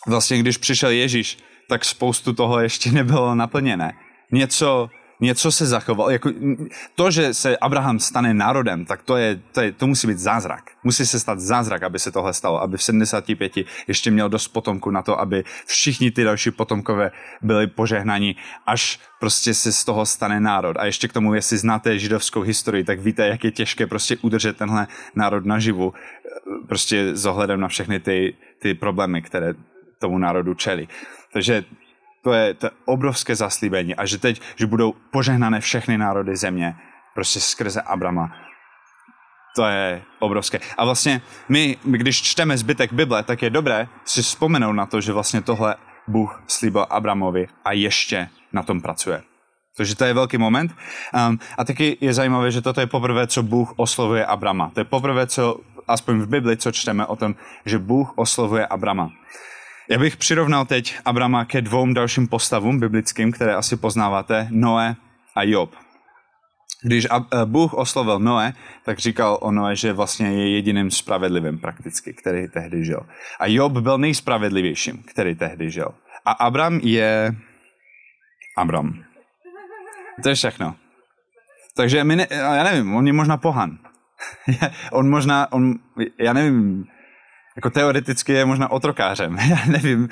Vlastně, 0.06 0.38
když 0.38 0.56
přišel 0.56 0.90
Ježíš, 0.90 1.38
tak 1.68 1.84
spoustu 1.84 2.32
toho 2.32 2.60
ještě 2.60 2.92
nebylo 2.92 3.34
naplněné. 3.34 3.92
Něco 4.32 4.90
něco 5.20 5.52
se 5.52 5.66
zachovalo. 5.66 6.10
Jako, 6.10 6.30
to, 6.94 7.10
že 7.10 7.34
se 7.34 7.56
Abraham 7.56 7.98
stane 7.98 8.34
národem, 8.34 8.84
tak 8.84 9.02
to, 9.02 9.16
je, 9.16 9.40
to, 9.52 9.60
je, 9.60 9.72
to 9.72 9.86
musí 9.86 10.06
být 10.06 10.18
zázrak. 10.18 10.70
Musí 10.84 11.06
se 11.06 11.20
stát 11.20 11.40
zázrak, 11.40 11.82
aby 11.82 11.98
se 11.98 12.12
tohle 12.12 12.34
stalo, 12.34 12.62
aby 12.62 12.76
v 12.76 12.82
75 12.82 13.52
ještě 13.88 14.10
měl 14.10 14.28
dost 14.28 14.48
potomku 14.48 14.90
na 14.90 15.02
to, 15.02 15.20
aby 15.20 15.44
všichni 15.66 16.10
ty 16.10 16.24
další 16.24 16.50
potomkové 16.50 17.10
byli 17.42 17.66
požehnaní, 17.66 18.36
až 18.66 19.00
prostě 19.20 19.54
se 19.54 19.72
z 19.72 19.84
toho 19.84 20.06
stane 20.06 20.40
národ. 20.40 20.76
A 20.76 20.84
ještě 20.86 21.08
k 21.08 21.12
tomu, 21.12 21.34
jestli 21.34 21.58
znáte 21.58 21.98
židovskou 21.98 22.40
historii, 22.40 22.84
tak 22.84 23.00
víte, 23.00 23.26
jak 23.26 23.44
je 23.44 23.50
těžké 23.50 23.86
prostě 23.86 24.16
udržet 24.22 24.56
tenhle 24.56 24.86
národ 25.14 25.46
naživu, 25.46 25.94
prostě 26.68 27.16
s 27.16 27.26
ohledem 27.26 27.60
na 27.60 27.68
všechny 27.68 28.00
ty, 28.00 28.36
ty 28.58 28.74
problémy, 28.74 29.22
které 29.22 29.54
tomu 30.04 30.18
národu 30.18 30.54
čelí. 30.54 30.88
Takže 31.32 31.64
to 32.20 32.32
je, 32.32 32.54
to 32.54 32.68
obrovské 32.84 33.32
zaslíbení 33.36 33.96
a 33.96 34.04
že 34.04 34.20
teď, 34.20 34.40
že 34.56 34.66
budou 34.66 34.92
požehnané 34.92 35.60
všechny 35.60 35.98
národy 35.98 36.36
země, 36.36 36.76
prostě 37.14 37.40
skrze 37.40 37.80
Abrama. 37.80 38.28
To 39.56 39.64
je 39.64 40.02
obrovské. 40.20 40.60
A 40.76 40.84
vlastně 40.84 41.22
my, 41.48 41.76
když 41.84 42.22
čteme 42.22 42.58
zbytek 42.58 42.92
Bible, 42.92 43.22
tak 43.22 43.42
je 43.42 43.50
dobré 43.50 43.88
si 44.04 44.22
vzpomenout 44.22 44.72
na 44.72 44.86
to, 44.86 45.00
že 45.00 45.12
vlastně 45.12 45.40
tohle 45.40 45.76
Bůh 46.08 46.42
slíbil 46.46 46.86
Abramovi 46.90 47.48
a 47.64 47.72
ještě 47.72 48.28
na 48.52 48.62
tom 48.62 48.80
pracuje. 48.80 49.22
Takže 49.76 49.96
to 49.96 50.04
je 50.04 50.14
velký 50.14 50.38
moment. 50.38 50.74
Um, 51.28 51.38
a 51.58 51.64
taky 51.64 51.96
je 52.00 52.14
zajímavé, 52.14 52.50
že 52.50 52.62
toto 52.62 52.80
je 52.80 52.86
poprvé, 52.86 53.26
co 53.26 53.42
Bůh 53.42 53.72
oslovuje 53.76 54.26
Abrama. 54.26 54.70
To 54.74 54.80
je 54.80 54.84
poprvé, 54.84 55.26
co 55.26 55.60
aspoň 55.88 56.18
v 56.18 56.26
Bibli, 56.26 56.56
co 56.56 56.72
čteme 56.72 57.06
o 57.06 57.16
tom, 57.16 57.34
že 57.66 57.78
Bůh 57.78 58.12
oslovuje 58.16 58.66
Abrama. 58.66 59.10
Já 59.90 59.98
bych 59.98 60.16
přirovnal 60.16 60.64
teď 60.64 60.96
Abrama 61.04 61.44
ke 61.44 61.62
dvou 61.62 61.92
dalším 61.92 62.28
postavům 62.28 62.80
biblickým, 62.80 63.32
které 63.32 63.54
asi 63.54 63.76
poznáváte, 63.76 64.48
Noé 64.50 64.96
a 65.36 65.42
Job. 65.42 65.74
Když 66.82 67.04
eh, 67.04 67.44
Bůh 67.44 67.74
oslovil 67.74 68.18
Noé, 68.18 68.52
tak 68.84 68.98
říkal 68.98 69.38
o 69.40 69.52
Noé, 69.52 69.76
že 69.76 69.92
vlastně 69.92 70.32
je 70.32 70.54
jediným 70.54 70.90
spravedlivým 70.90 71.58
prakticky, 71.58 72.12
který 72.12 72.48
tehdy 72.48 72.84
žil. 72.84 73.00
A 73.40 73.46
Job 73.46 73.72
byl 73.72 73.98
nejspravedlivějším, 73.98 75.02
který 75.02 75.34
tehdy 75.34 75.70
žil. 75.70 75.94
A 76.24 76.32
Abram 76.32 76.80
je... 76.82 77.36
Abram. 78.56 79.04
To 80.22 80.28
je 80.28 80.34
všechno. 80.34 80.76
Takže 81.76 82.04
my 82.04 82.16
ne, 82.16 82.26
já 82.30 82.64
nevím, 82.64 82.94
on 82.94 83.06
je 83.06 83.12
možná 83.12 83.36
pohan. 83.36 83.78
on 84.92 85.10
možná, 85.10 85.52
on, 85.52 85.74
já 86.18 86.32
nevím, 86.32 86.86
jako 87.56 87.70
teoreticky 87.70 88.32
je 88.32 88.44
možná 88.44 88.70
otrokářem. 88.70 89.38
Já 89.50 89.66
nevím, 89.66 90.08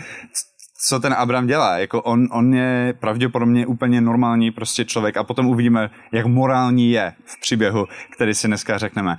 co 0.88 1.00
ten 1.00 1.12
Abram 1.12 1.46
dělá. 1.46 1.78
Jako 1.78 2.02
on, 2.02 2.28
on 2.30 2.54
je 2.54 2.94
pravděpodobně 3.00 3.66
úplně 3.66 4.00
normální 4.00 4.50
prostě 4.50 4.84
člověk 4.84 5.16
a 5.16 5.24
potom 5.24 5.46
uvidíme, 5.46 5.90
jak 6.12 6.26
morální 6.26 6.90
je 6.90 7.12
v 7.24 7.40
příběhu, 7.40 7.86
který 8.16 8.34
si 8.34 8.46
dneska 8.46 8.78
řekneme. 8.78 9.16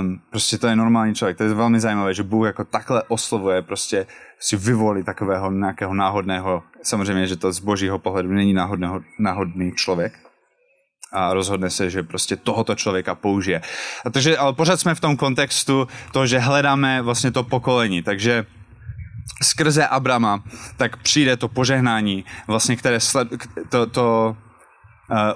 Um, 0.00 0.20
prostě 0.30 0.58
to 0.58 0.66
je 0.66 0.76
normální 0.76 1.14
člověk. 1.14 1.36
To 1.36 1.44
je 1.44 1.54
velmi 1.54 1.80
zajímavé, 1.80 2.14
že 2.14 2.22
Bůh 2.22 2.46
jako 2.46 2.64
takhle 2.64 3.02
oslovuje, 3.08 3.62
prostě 3.62 4.06
si 4.38 4.56
vyvolí 4.56 5.04
takového 5.04 5.50
nějakého 5.50 5.94
náhodného, 5.94 6.62
samozřejmě, 6.82 7.26
že 7.26 7.36
to 7.36 7.52
z 7.52 7.60
božího 7.60 7.98
pohledu 7.98 8.28
není 8.28 8.52
náhodného, 8.52 9.00
náhodný 9.18 9.72
člověk, 9.72 10.31
a 11.12 11.34
rozhodne 11.34 11.70
se, 11.70 11.90
že 11.90 12.02
prostě 12.02 12.36
tohoto 12.36 12.74
člověka 12.74 13.14
použije. 13.14 13.62
A 14.06 14.10
takže, 14.10 14.36
ale 14.36 14.52
pořád 14.52 14.80
jsme 14.80 14.94
v 14.94 15.00
tom 15.00 15.16
kontextu 15.16 15.88
toho, 16.12 16.26
že 16.26 16.38
hledáme 16.38 17.02
vlastně 17.02 17.30
to 17.30 17.42
pokolení, 17.42 18.02
takže 18.02 18.46
skrze 19.42 19.86
Abrama 19.86 20.42
tak 20.76 20.96
přijde 20.96 21.36
to 21.36 21.48
požehnání, 21.48 22.24
vlastně, 22.46 22.76
které 22.76 23.00
sled, 23.00 23.28
to, 23.68 23.86
to 23.86 24.36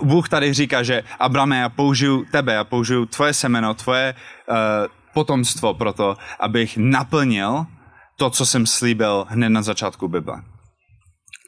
uh, 0.00 0.09
Bůh 0.09 0.28
tady 0.28 0.52
říká, 0.52 0.83
že 0.83 1.02
Abrame, 1.21 1.59
já 1.59 1.68
použiju 1.68 2.25
tebe, 2.33 2.52
já 2.52 2.64
použiju 2.64 3.06
tvoje 3.06 3.35
semeno, 3.35 3.75
tvoje 3.75 4.14
uh, 4.49 4.56
potomstvo 5.14 5.75
pro 5.75 5.92
to, 5.92 6.16
abych 6.40 6.76
naplnil 6.76 7.66
to, 8.16 8.30
co 8.30 8.47
jsem 8.47 8.66
slíbil 8.66 9.26
hned 9.28 9.49
na 9.49 9.62
začátku 9.62 10.09
Bible. 10.09 10.42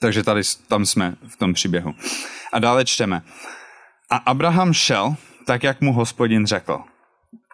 Takže 0.01 0.23
tady 0.23 0.43
tam 0.69 0.87
jsme 0.87 1.15
v 1.29 1.37
tom 1.37 1.53
příběhu. 1.53 1.95
A 2.53 2.59
dále 2.59 2.85
čteme. 2.85 3.23
A 4.11 4.17
Abraham 4.17 4.73
šel 4.73 5.17
tak, 5.47 5.63
jak 5.63 5.81
mu 5.81 5.93
hospodin 5.93 6.47
řekl. 6.47 6.81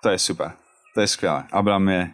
To 0.03 0.09
je 0.09 0.19
super. 0.19 0.53
To 0.95 1.01
je 1.01 1.07
skvělé. 1.07 1.45
Abraham 1.53 1.89
je 1.89 2.11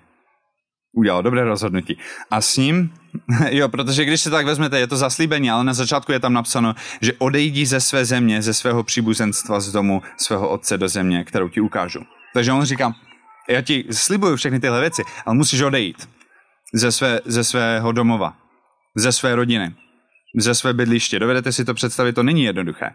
udělal 0.93 1.23
dobré 1.23 1.45
rozhodnutí. 1.45 1.99
A 2.31 2.41
s 2.41 2.57
ním, 2.57 2.95
jo, 3.51 3.69
protože 3.69 4.05
když 4.05 4.21
se 4.21 4.31
tak 4.31 4.47
vezmete, 4.47 4.79
je 4.79 4.87
to 4.87 4.97
zaslíbení, 4.97 5.51
ale 5.51 5.65
na 5.65 5.75
začátku 5.75 6.13
je 6.13 6.21
tam 6.21 6.33
napsáno, 6.33 6.75
že 7.01 7.13
odejdí 7.19 7.67
ze 7.67 7.81
své 7.81 8.05
země, 8.05 8.43
ze 8.43 8.55
svého 8.55 8.83
příbuzenstva 8.83 9.61
z 9.61 9.73
domu 9.73 10.03
svého 10.17 10.49
otce 10.49 10.79
do 10.79 10.89
země, 10.89 11.25
kterou 11.25 11.49
ti 11.49 11.61
ukážu. 11.61 12.01
Takže 12.35 12.53
on 12.53 12.65
říká, 12.65 12.93
já 13.49 13.61
ti 13.61 13.85
slibuju 13.91 14.37
všechny 14.37 14.61
tyhle 14.61 14.81
věci, 14.81 15.03
ale 15.27 15.37
musíš 15.37 15.61
odejít 15.61 16.09
ze, 16.75 16.93
své, 16.93 17.21
ze 17.25 17.45
svého 17.45 17.93
domova, 17.93 18.37
ze 18.97 19.13
své 19.13 19.35
rodiny, 19.35 19.75
ze 20.37 20.55
své 20.55 20.73
bydliště. 20.73 21.19
Dovedete 21.19 21.53
si 21.53 21.65
to 21.65 21.75
představit, 21.75 22.13
to 22.13 22.23
není 22.23 22.45
jednoduché. 22.45 22.91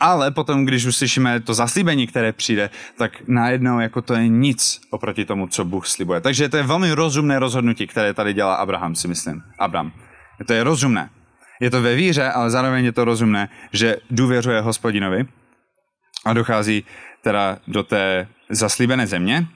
Ale 0.00 0.30
potom, 0.30 0.64
když 0.64 0.86
uslyšíme 0.86 1.40
to 1.40 1.54
zaslíbení, 1.54 2.06
které 2.06 2.32
přijde, 2.32 2.70
tak 2.96 3.12
najednou 3.26 3.80
jako 3.80 4.02
to 4.02 4.14
je 4.14 4.28
nic 4.28 4.80
oproti 4.90 5.24
tomu, 5.24 5.46
co 5.46 5.64
Bůh 5.64 5.86
slibuje. 5.86 6.20
Takže 6.20 6.48
to 6.48 6.56
je 6.56 6.62
velmi 6.62 6.92
rozumné 6.92 7.38
rozhodnutí, 7.38 7.86
které 7.86 8.14
tady 8.14 8.34
dělá 8.34 8.54
Abraham, 8.54 8.94
si 8.94 9.08
myslím. 9.08 9.42
Abram. 9.58 9.92
To 10.46 10.52
je 10.52 10.64
rozumné. 10.64 11.10
Je 11.60 11.70
to 11.70 11.82
ve 11.82 11.94
víře, 11.94 12.30
ale 12.30 12.50
zároveň 12.50 12.84
je 12.84 12.92
to 12.92 13.04
rozumné, 13.04 13.48
že 13.72 13.96
důvěřuje 14.10 14.60
hospodinovi 14.60 15.26
a 16.24 16.32
dochází 16.32 16.84
teda 17.22 17.58
do 17.68 17.82
té 17.82 18.28
zaslíbené 18.50 19.06
země. 19.06 19.46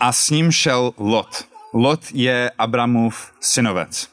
A 0.00 0.12
s 0.12 0.30
ním 0.30 0.52
šel 0.52 0.92
Lot. 0.98 1.48
Lot 1.74 2.00
je 2.12 2.50
Abramův 2.58 3.32
synovec. 3.40 4.08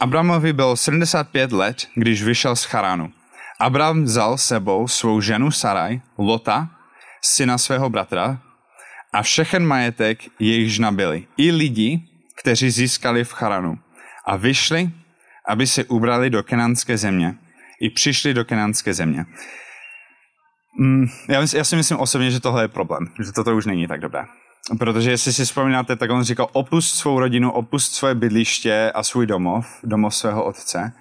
Abramovi 0.00 0.52
byl 0.52 0.76
75 0.76 1.52
let, 1.52 1.88
když 1.94 2.22
vyšel 2.22 2.56
z 2.56 2.64
Charánu. 2.64 3.12
Abram 3.60 4.04
vzal 4.04 4.38
sebou 4.38 4.88
svou 4.88 5.20
ženu 5.20 5.50
Saraj, 5.50 6.00
Lota, 6.18 6.70
syna 7.22 7.58
svého 7.58 7.90
bratra, 7.90 8.38
a 9.12 9.22
všechen 9.22 9.66
majetek 9.66 10.18
jejichž 10.38 10.78
nabili. 10.78 11.26
I 11.36 11.50
lidi, 11.50 12.00
kteří 12.40 12.70
získali 12.70 13.24
v 13.24 13.32
Charanu. 13.32 13.78
A 14.26 14.36
vyšli, 14.36 14.90
aby 15.48 15.66
se 15.66 15.84
ubrali 15.84 16.30
do 16.30 16.42
kenánské 16.42 16.98
země. 16.98 17.34
I 17.80 17.90
přišli 17.90 18.34
do 18.34 18.44
kenánské 18.44 18.94
země. 18.94 19.24
Mm, 20.78 21.06
já, 21.28 21.40
já 21.54 21.64
si 21.64 21.76
myslím 21.76 21.98
osobně, 21.98 22.30
že 22.30 22.40
tohle 22.40 22.64
je 22.64 22.68
problém. 22.68 23.06
Že 23.24 23.32
toto 23.32 23.56
už 23.56 23.66
není 23.66 23.88
tak 23.88 24.00
dobré. 24.00 24.24
Protože 24.78 25.10
jestli 25.10 25.32
si 25.32 25.44
vzpomínáte, 25.44 25.96
tak 25.96 26.10
on 26.10 26.22
říkal, 26.22 26.48
opust 26.52 26.94
svou 26.94 27.20
rodinu, 27.20 27.52
opust 27.52 27.94
svoje 27.94 28.14
bydliště 28.14 28.92
a 28.94 29.02
svůj 29.02 29.26
domov, 29.26 29.66
domov 29.84 30.14
svého 30.14 30.44
otce. 30.44 30.92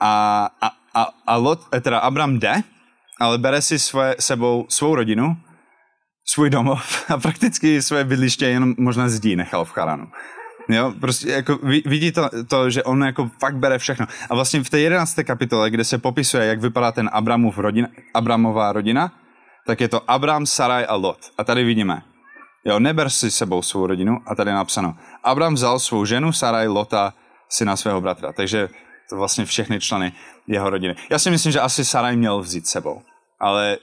A, 0.00 0.44
a, 0.60 0.70
a, 0.94 1.08
a 1.26 1.36
Lot, 1.36 1.60
eh, 1.74 1.80
teda 1.80 1.98
Abram 1.98 2.38
jde, 2.38 2.62
ale 3.20 3.38
bere 3.38 3.62
si 3.62 3.78
svoje, 3.78 4.16
sebou 4.18 4.66
svou 4.68 4.94
rodinu, 4.94 5.36
svůj 6.24 6.50
domov 6.50 7.04
a 7.10 7.18
prakticky 7.18 7.82
své 7.82 8.04
bydliště 8.04 8.46
jenom 8.46 8.74
možná 8.78 9.08
zdí 9.08 9.36
nechal 9.36 9.64
v 9.64 9.70
Charanu. 9.70 10.06
Jo, 10.68 10.92
prostě 11.00 11.30
jako 11.30 11.58
vidí 11.86 12.12
to, 12.12 12.30
to, 12.48 12.70
že 12.70 12.82
on 12.82 13.04
jako 13.04 13.30
fakt 13.40 13.56
bere 13.56 13.78
všechno. 13.78 14.06
A 14.30 14.34
vlastně 14.34 14.64
v 14.64 14.70
té 14.70 14.80
jedenácté 14.80 15.24
kapitole, 15.24 15.70
kde 15.70 15.84
se 15.84 15.98
popisuje, 15.98 16.46
jak 16.46 16.60
vypadá 16.60 16.92
ten 16.92 17.10
Abramův 17.12 17.58
rodina, 17.58 17.88
Abramová 18.14 18.72
rodina, 18.72 19.12
tak 19.66 19.80
je 19.80 19.88
to 19.88 20.10
Abram, 20.10 20.46
Saraj 20.46 20.86
a 20.88 20.94
Lot. 20.94 21.18
A 21.38 21.44
tady 21.44 21.64
vidíme, 21.64 22.02
jo, 22.64 22.78
neber 22.78 23.10
si 23.10 23.30
sebou 23.30 23.62
svou 23.62 23.86
rodinu 23.86 24.18
a 24.26 24.34
tady 24.34 24.50
je 24.50 24.54
napsáno, 24.54 24.94
Abram 25.24 25.54
vzal 25.54 25.78
svou 25.78 26.04
ženu, 26.04 26.32
Saraj, 26.32 26.68
Lota, 26.68 27.14
syna 27.48 27.76
svého 27.76 28.00
bratra. 28.00 28.32
Takže 28.32 28.68
to 29.08 29.16
vlastně 29.16 29.44
všechny 29.44 29.80
členy 29.80 30.12
jeho 30.46 30.70
rodiny. 30.70 30.94
Já 31.10 31.18
si 31.18 31.30
myslím, 31.30 31.52
že 31.52 31.60
asi 31.60 31.84
Saraj 31.84 32.16
měl 32.16 32.40
vzít 32.40 32.66
sebou, 32.66 33.02
ale 33.40 33.78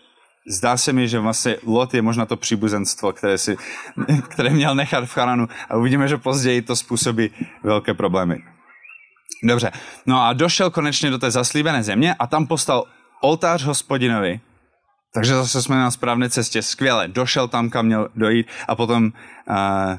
zdá 0.50 0.78
se 0.78 0.94
mi, 0.94 1.08
že 1.08 1.20
vlastně 1.20 1.56
Lot 1.66 1.94
je 1.94 2.02
možná 2.02 2.26
to 2.26 2.38
příbuzenstvo, 2.38 3.14
které, 3.14 3.38
si, 3.38 3.58
které 4.30 4.50
měl 4.50 4.76
nechat 4.76 5.06
v 5.06 5.14
Charanu 5.14 5.48
a 5.70 5.78
uvidíme, 5.78 6.08
že 6.08 6.18
později 6.18 6.62
to 6.62 6.76
způsobí 6.76 7.30
velké 7.64 7.94
problémy. 7.94 8.44
Dobře, 9.44 9.72
no 10.06 10.22
a 10.22 10.34
došel 10.34 10.70
konečně 10.70 11.10
do 11.10 11.18
té 11.18 11.32
zaslíbené 11.32 11.84
země 11.84 12.16
a 12.20 12.28
tam 12.28 12.48
postal 12.48 12.84
oltář 13.22 13.64
hospodinovi 13.64 14.40
Takže 15.14 15.36
zase 15.36 15.62
jsme 15.62 15.76
na 15.76 15.92
správné 15.92 16.30
cestě, 16.30 16.62
skvěle, 16.62 17.08
došel 17.08 17.48
tam, 17.48 17.70
kam 17.70 17.86
měl 17.86 18.10
dojít 18.16 18.48
a 18.68 18.76
potom 18.76 19.12
uh. 19.50 19.98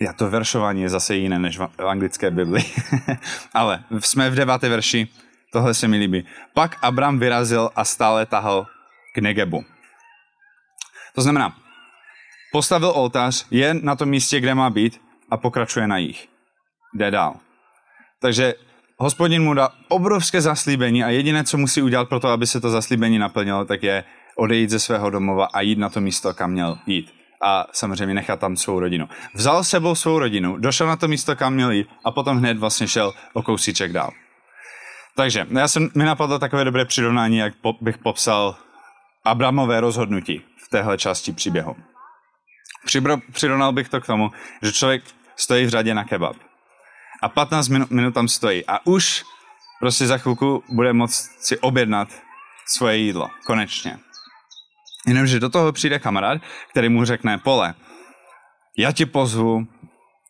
Já 0.00 0.12
to 0.12 0.30
veršování 0.30 0.82
je 0.82 0.88
zase 0.88 1.16
jiné 1.16 1.38
než 1.38 1.58
v 1.58 1.68
anglické 1.88 2.30
Bibli. 2.30 2.60
Ale 3.54 3.84
jsme 3.98 4.30
v 4.30 4.34
deváté 4.34 4.68
verši, 4.68 5.08
tohle 5.52 5.74
se 5.74 5.88
mi 5.88 5.96
líbí. 5.96 6.24
Pak 6.54 6.76
Abram 6.82 7.18
vyrazil 7.18 7.70
a 7.76 7.84
stále 7.84 8.26
tahal 8.26 8.66
k 9.14 9.18
Negebu. 9.18 9.64
To 11.14 11.22
znamená, 11.22 11.56
postavil 12.52 12.90
oltář, 12.90 13.46
je 13.50 13.74
na 13.74 13.96
tom 13.96 14.08
místě, 14.08 14.40
kde 14.40 14.54
má 14.54 14.70
být 14.70 15.00
a 15.30 15.36
pokračuje 15.36 15.86
na 15.86 15.98
jich. 15.98 16.28
Jde 16.94 17.10
dál. 17.10 17.34
Takže 18.20 18.54
hospodin 18.98 19.42
mu 19.42 19.54
dá 19.54 19.68
obrovské 19.88 20.40
zaslíbení 20.40 21.04
a 21.04 21.10
jediné, 21.10 21.44
co 21.44 21.58
musí 21.58 21.82
udělat 21.82 22.08
pro 22.08 22.20
to, 22.20 22.28
aby 22.28 22.46
se 22.46 22.60
to 22.60 22.70
zaslíbení 22.70 23.18
naplnilo, 23.18 23.64
tak 23.64 23.82
je 23.82 24.04
odejít 24.36 24.70
ze 24.70 24.78
svého 24.78 25.10
domova 25.10 25.48
a 25.52 25.60
jít 25.60 25.78
na 25.78 25.88
to 25.88 26.00
místo, 26.00 26.34
kam 26.34 26.50
měl 26.50 26.78
jít. 26.86 27.23
A 27.44 27.66
samozřejmě 27.72 28.14
nechat 28.14 28.40
tam 28.40 28.56
svou 28.56 28.80
rodinu. 28.80 29.08
Vzal 29.34 29.64
s 29.64 29.68
sebou 29.68 29.94
svou 29.94 30.18
rodinu, 30.18 30.56
došel 30.56 30.86
na 30.86 30.96
to 30.96 31.08
místo, 31.08 31.36
kam 31.36 31.54
měl 31.54 31.70
jít 31.70 31.88
a 32.04 32.10
potom 32.10 32.38
hned 32.38 32.58
vlastně 32.58 32.88
šel 32.88 33.12
o 33.32 33.42
kousíček 33.42 33.92
dál. 33.92 34.10
Takže 35.16 35.46
já 35.50 35.68
jsem, 35.68 35.90
mi 35.94 36.04
napadlo 36.04 36.38
takové 36.38 36.64
dobré 36.64 36.84
přirovnání, 36.84 37.36
jak 37.36 37.54
po, 37.54 37.72
bych 37.80 37.98
popsal 37.98 38.56
Abramové 39.24 39.80
rozhodnutí 39.80 40.42
v 40.66 40.68
téhle 40.68 40.98
části 40.98 41.32
příběhu. 41.32 41.76
Přibro, 42.84 43.16
přirovnal 43.32 43.72
bych 43.72 43.88
to 43.88 44.00
k 44.00 44.06
tomu, 44.06 44.30
že 44.62 44.72
člověk 44.72 45.02
stojí 45.36 45.66
v 45.66 45.68
řadě 45.68 45.94
na 45.94 46.04
kebab 46.04 46.36
a 47.22 47.28
15 47.28 47.68
minut, 47.68 47.90
minut 47.90 48.14
tam 48.14 48.28
stojí 48.28 48.66
a 48.66 48.86
už 48.86 49.24
prostě 49.80 50.06
za 50.06 50.18
chvilku 50.18 50.64
bude 50.68 50.92
moct 50.92 51.30
si 51.40 51.58
objednat 51.58 52.08
svoje 52.66 52.96
jídlo. 52.96 53.30
Konečně. 53.46 53.98
Jenomže 55.06 55.40
do 55.40 55.48
toho 55.48 55.72
přijde 55.72 55.98
kamarád, 55.98 56.42
který 56.70 56.88
mu 56.88 57.04
řekne, 57.04 57.38
pole, 57.38 57.74
já 58.78 58.92
ti 58.92 59.06
pozvu 59.06 59.66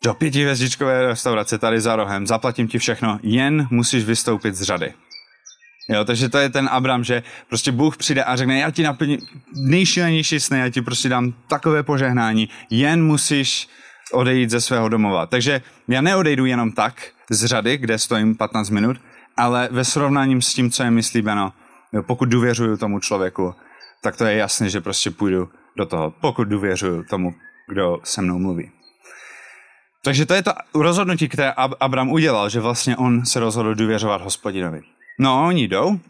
do 0.05 0.15
pětivězdičkové 0.15 1.07
restaurace 1.07 1.59
tady 1.59 1.81
za 1.81 1.97
rohem, 1.97 2.27
zaplatím 2.27 2.69
ti 2.69 2.79
všechno, 2.79 3.19
jen 3.23 3.69
musíš 3.71 4.05
vystoupit 4.05 4.55
z 4.55 4.63
řady. 4.63 4.95
Jo, 5.89 6.05
takže 6.05 6.29
to 6.29 6.39
je 6.39 6.51
ten 6.51 6.69
Abram, 6.73 7.05
že 7.05 7.23
prostě 7.49 7.73
Bůh 7.73 7.97
přijde 7.97 8.25
a 8.25 8.37
řekne, 8.37 8.59
já 8.59 8.71
ti 8.71 8.83
naplním 8.83 9.19
nejšílenější 9.55 10.41
sny, 10.41 10.59
já 10.59 10.69
ti 10.69 10.83
prostě 10.83 11.09
dám 11.09 11.33
takové 11.49 11.83
požehnání, 11.83 12.49
jen 12.71 13.05
musíš 13.05 13.69
odejít 14.13 14.51
ze 14.51 14.61
svého 14.61 14.89
domova. 14.89 15.27
Takže 15.27 15.63
já 15.89 16.01
neodejdu 16.01 16.47
jenom 16.47 16.73
tak 16.73 17.03
z 17.31 17.45
řady, 17.45 17.77
kde 17.77 17.99
stojím 17.99 18.37
15 18.37 18.71
minut, 18.71 18.97
ale 19.37 19.69
ve 19.71 19.85
srovnání 19.85 20.43
s 20.43 20.55
tím, 20.55 20.71
co 20.71 20.83
je 20.83 20.91
mi 20.91 21.03
slíbeno, 21.03 21.53
pokud 22.03 22.29
důvěřuju 22.29 22.77
tomu 22.77 23.01
člověku, 23.01 23.55
tak 24.05 24.17
to 24.17 24.25
je 24.25 24.37
jasné, 24.37 24.69
že 24.69 24.81
prostě 24.81 25.11
půjdu 25.11 25.49
do 25.77 25.87
toho, 25.87 26.11
pokud 26.21 26.45
důvěřuju 26.45 27.05
tomu, 27.05 27.35
kdo 27.69 28.01
se 28.05 28.23
mnou 28.23 28.39
mluví. 28.39 28.73
Takže 30.05 30.27
to 30.27 30.35
je 30.35 30.43
to 30.43 30.53
rozhodnutí, 30.75 31.29
které 31.29 31.53
Abram 31.81 32.11
udělal, 32.11 32.49
že 32.49 32.61
vlastně 32.61 32.97
on 32.97 33.25
se 33.27 33.41
rozhodl 33.41 33.75
důvěřovat 33.75 34.21
hospodinovi. 34.21 34.81
No, 35.19 35.47
oni 35.47 35.69
jdou 35.69 36.01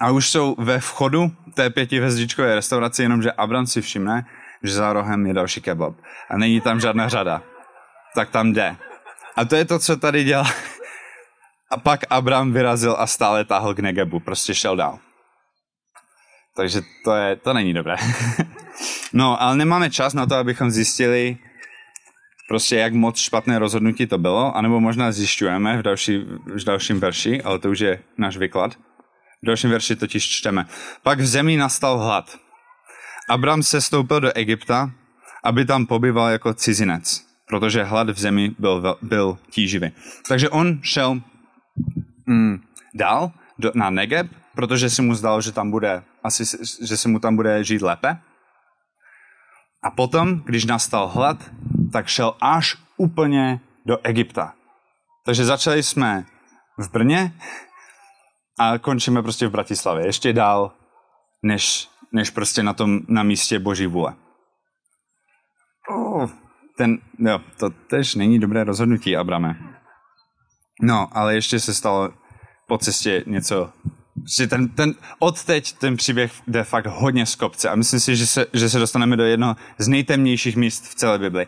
a 0.00 0.10
už 0.10 0.30
jsou 0.30 0.56
ve 0.58 0.80
vchodu 0.80 1.32
té 1.54 1.70
pětihvězdičkové 1.70 2.54
restaurace, 2.54 3.02
jenomže 3.02 3.32
Abram 3.32 3.66
si 3.66 3.82
všimne, 3.82 4.26
že 4.62 4.72
za 4.72 4.92
rohem 4.92 5.26
je 5.26 5.34
další 5.34 5.60
kebab 5.60 5.94
a 6.30 6.38
není 6.38 6.60
tam 6.60 6.80
žádná 6.80 7.08
řada. 7.08 7.42
Tak 8.14 8.30
tam 8.30 8.52
jde. 8.52 8.76
A 9.36 9.44
to 9.44 9.56
je 9.56 9.64
to, 9.64 9.78
co 9.78 9.96
tady 9.96 10.24
dělá. 10.24 10.46
A 11.70 11.76
pak 11.76 12.00
Abram 12.10 12.52
vyrazil 12.52 12.96
a 12.98 13.06
stále 13.06 13.44
táhl 13.44 13.74
k 13.74 13.78
Negebu, 13.78 14.20
prostě 14.20 14.54
šel 14.54 14.76
dál. 14.76 14.98
Takže 16.56 16.80
to, 17.04 17.14
je, 17.14 17.36
to 17.36 17.52
není 17.52 17.74
dobré. 17.74 17.96
no, 19.12 19.42
ale 19.42 19.56
nemáme 19.56 19.90
čas 19.90 20.14
na 20.14 20.26
to, 20.26 20.34
abychom 20.34 20.70
zjistili, 20.70 21.36
prostě 22.48 22.76
jak 22.76 22.94
moc 22.94 23.18
špatné 23.18 23.58
rozhodnutí 23.58 24.06
to 24.06 24.18
bylo, 24.18 24.56
anebo 24.56 24.80
možná 24.80 25.12
zjišťujeme 25.12 25.78
v, 25.78 25.82
další, 25.82 26.18
v 26.46 26.64
dalším 26.64 27.00
verši, 27.00 27.42
ale 27.42 27.58
to 27.58 27.70
už 27.70 27.78
je 27.80 28.02
náš 28.18 28.36
výklad. 28.36 28.74
V 29.42 29.46
dalším 29.46 29.70
verši 29.70 29.96
totiž 29.96 30.28
čteme. 30.28 30.66
Pak 31.02 31.20
v 31.20 31.26
zemi 31.26 31.56
nastal 31.56 31.98
hlad. 31.98 32.38
Abram 33.28 33.62
se 33.62 33.80
stoupil 33.80 34.20
do 34.20 34.32
Egypta, 34.32 34.90
aby 35.44 35.64
tam 35.64 35.86
pobyval 35.86 36.28
jako 36.28 36.54
cizinec, 36.54 37.26
protože 37.48 37.84
hlad 37.84 38.10
v 38.10 38.18
zemi 38.18 38.54
byl, 38.58 38.96
byl 39.02 39.38
tíživý. 39.50 39.90
Takže 40.28 40.48
on 40.48 40.78
šel 40.82 41.20
mm, 42.26 42.60
dál 42.94 43.32
do, 43.58 43.72
na 43.74 43.90
Negeb, 43.90 44.26
protože 44.56 44.90
si 44.90 45.02
mu 45.02 45.14
zdalo, 45.14 45.40
že 45.40 45.52
tam 45.52 45.70
bude, 45.70 46.02
asi, 46.24 46.44
že 46.86 46.96
se 46.96 47.08
mu 47.08 47.18
tam 47.18 47.36
bude 47.36 47.64
žít 47.64 47.82
lépe. 47.82 48.18
A 49.82 49.90
potom, 49.90 50.40
když 50.40 50.64
nastal 50.64 51.08
hlad, 51.08 51.50
tak 51.92 52.06
šel 52.06 52.36
až 52.40 52.76
úplně 52.96 53.60
do 53.86 53.98
Egypta. 54.06 54.54
Takže 55.24 55.44
začali 55.44 55.82
jsme 55.82 56.24
v 56.78 56.90
Brně 56.90 57.32
a 58.58 58.78
končíme 58.78 59.22
prostě 59.22 59.48
v 59.48 59.50
Bratislavě. 59.50 60.06
Ještě 60.06 60.32
dál, 60.32 60.72
než, 61.42 61.88
než 62.12 62.30
prostě 62.30 62.62
na 62.62 62.72
tom, 62.72 63.00
na 63.08 63.22
místě 63.22 63.58
boží 63.58 63.86
vůle. 63.86 64.14
Oh, 65.90 66.30
ten, 66.76 66.98
jo, 67.18 67.40
to 67.58 67.70
tež 67.70 68.14
není 68.14 68.38
dobré 68.38 68.64
rozhodnutí, 68.64 69.16
Abrame. 69.16 69.56
No, 70.82 71.08
ale 71.12 71.34
ještě 71.34 71.60
se 71.60 71.74
stalo 71.74 72.12
po 72.68 72.78
cestě 72.78 73.24
něco 73.26 73.72
že 74.38 74.46
ten, 74.46 74.68
ten, 74.68 74.94
odteď 75.18 75.72
ten 75.72 75.96
příběh 75.96 76.32
jde 76.46 76.64
fakt 76.64 76.86
hodně 76.86 77.26
z 77.26 77.34
kopce 77.34 77.68
a 77.68 77.74
myslím 77.74 78.00
si, 78.00 78.16
že 78.16 78.26
se, 78.26 78.46
že 78.52 78.70
se 78.70 78.78
dostaneme 78.78 79.16
do 79.16 79.24
jednoho 79.24 79.56
z 79.78 79.88
nejtemnějších 79.88 80.56
míst 80.56 80.88
v 80.88 80.94
celé 80.94 81.18
Bibli. 81.18 81.46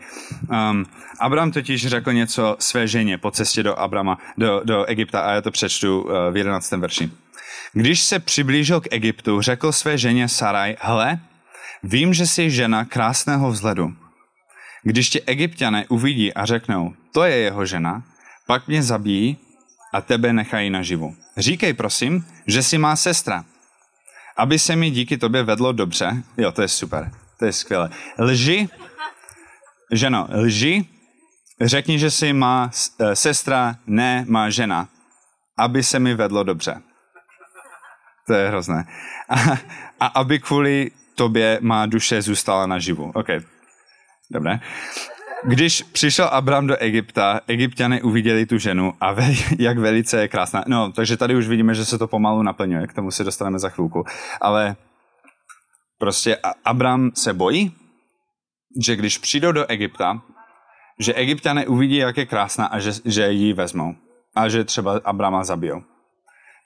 Um, 0.51 0.87
Abraham 1.21 1.53
totiž 1.53 1.87
řekl 1.87 2.13
něco 2.13 2.57
své 2.59 2.89
ženě 2.89 3.19
po 3.19 3.31
cestě 3.31 3.63
do 3.63 3.79
Abrama, 3.79 4.19
do, 4.39 4.61
do 4.65 4.85
Egypta 4.85 5.21
a 5.21 5.33
já 5.33 5.41
to 5.41 5.51
přečtu 5.51 6.03
uh, 6.03 6.11
v 6.33 6.37
11. 6.37 6.71
verši. 6.71 7.11
Když 7.73 8.03
se 8.03 8.19
přiblížil 8.19 8.81
k 8.81 8.89
Egyptu, 8.91 9.41
řekl 9.41 9.73
své 9.73 9.99
ženě 9.99 10.29
Saraj, 10.29 10.77
hle, 10.81 11.21
vím, 11.83 12.15
že 12.15 12.27
jsi 12.27 12.51
žena 12.51 12.85
krásného 12.85 13.51
vzhledu. 13.51 13.93
Když 14.83 15.11
tě 15.11 15.21
egyptiané 15.27 15.87
uvidí 15.89 16.35
a 16.35 16.45
řeknou, 16.45 16.95
to 17.13 17.25
je 17.25 17.37
jeho 17.37 17.67
žena, 17.67 18.03
pak 18.47 18.69
mě 18.69 18.83
zabijí 18.83 19.37
a 19.95 20.01
tebe 20.01 20.33
nechají 20.33 20.71
naživu. 20.71 21.17
Říkej 21.37 21.73
prosím, 21.73 22.25
že 22.49 22.63
si 22.63 22.79
má 22.79 22.97
sestra, 22.97 23.45
aby 24.37 24.59
se 24.59 24.77
mi 24.77 24.91
díky 24.91 25.19
tobě 25.19 25.43
vedlo 25.43 25.73
dobře. 25.73 26.23
Jo, 26.37 26.53
to 26.53 26.63
je 26.63 26.69
super, 26.69 27.11
to 27.39 27.45
je 27.45 27.53
skvělé. 27.53 27.91
Lži, 28.19 28.69
ženo, 29.93 30.29
lži, 30.33 30.89
řekni, 31.61 31.99
že 31.99 32.11
si 32.11 32.33
má 32.33 32.71
eh, 33.01 33.17
sestra, 33.17 33.77
ne 33.87 34.25
má 34.29 34.51
žena, 34.51 34.89
aby 35.59 35.83
se 35.83 35.99
mi 35.99 36.15
vedlo 36.15 36.43
dobře. 36.43 36.83
To 38.27 38.35
je 38.35 38.49
hrozné. 38.49 38.85
A, 39.29 39.35
a 40.01 40.07
aby 40.07 40.39
kvůli 40.39 40.91
tobě 41.15 41.59
má 41.61 41.87
duše 41.87 42.23
zůstala 42.23 42.67
naživu. 42.67 43.13
OK, 43.15 43.29
dobré. 44.31 44.61
Když 45.45 45.83
přišel 45.83 46.29
Abram 46.33 46.67
do 46.67 46.77
Egypta, 46.77 47.41
egyptiané 47.47 48.03
uviděli 48.03 48.47
tu 48.47 48.59
ženu 48.59 48.95
a 49.01 49.13
ve, 49.13 49.25
jak 49.59 49.79
velice 49.79 50.21
je 50.21 50.29
krásná. 50.29 50.65
No, 50.67 50.93
takže 50.93 51.17
tady 51.17 51.37
už 51.37 51.49
vidíme, 51.49 51.75
že 51.75 51.85
se 51.85 51.99
to 51.99 52.09
pomalu 52.09 52.43
naplňuje, 52.43 52.87
k 52.87 52.95
tomu 52.95 53.11
se 53.11 53.25
dostaneme 53.25 53.59
za 53.59 53.69
chvilku. 53.69 54.05
Ale 54.41 54.77
prostě 55.99 56.39
Abram 56.65 57.11
se 57.15 57.35
bojí, 57.35 57.75
že 58.85 58.97
když 58.97 59.19
přijdou 59.19 59.53
do 59.53 59.67
Egypta, 59.67 60.23
že 60.99 61.15
egyptiané 61.15 61.67
uvidí, 61.67 61.97
jak 61.97 62.17
je 62.17 62.27
krásná 62.27 62.67
a 62.67 62.79
že, 62.79 62.93
že 63.05 63.33
ji 63.33 63.53
vezmou. 63.53 63.95
A 64.35 64.49
že 64.49 64.65
třeba 64.65 65.01
Abrama 65.05 65.45
zabijou. 65.45 65.83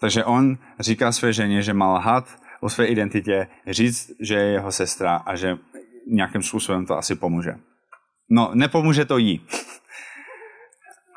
Takže 0.00 0.24
on 0.24 0.58
říká 0.80 1.12
své 1.12 1.32
ženě, 1.32 1.62
že 1.62 1.74
má 1.74 1.94
lhat 1.94 2.28
o 2.60 2.68
své 2.68 2.86
identitě, 2.86 3.48
říct, 3.66 4.10
že 4.20 4.34
je 4.34 4.52
jeho 4.52 4.72
sestra 4.72 5.16
a 5.16 5.36
že 5.36 5.58
nějakým 6.06 6.42
způsobem 6.42 6.86
to 6.86 6.98
asi 6.98 7.14
pomůže. 7.14 7.54
No, 8.32 8.50
nepomůže 8.54 9.04
to 9.04 9.18
jí. 9.18 9.40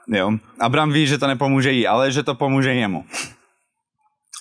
Jo. 0.08 0.32
Abram 0.60 0.92
ví, 0.92 1.08
že 1.08 1.18
to 1.18 1.28
nepomůže 1.28 1.72
jí, 1.72 1.88
ale 1.88 2.12
že 2.12 2.24
to 2.24 2.36
pomůže 2.36 2.74
jemu. 2.74 3.06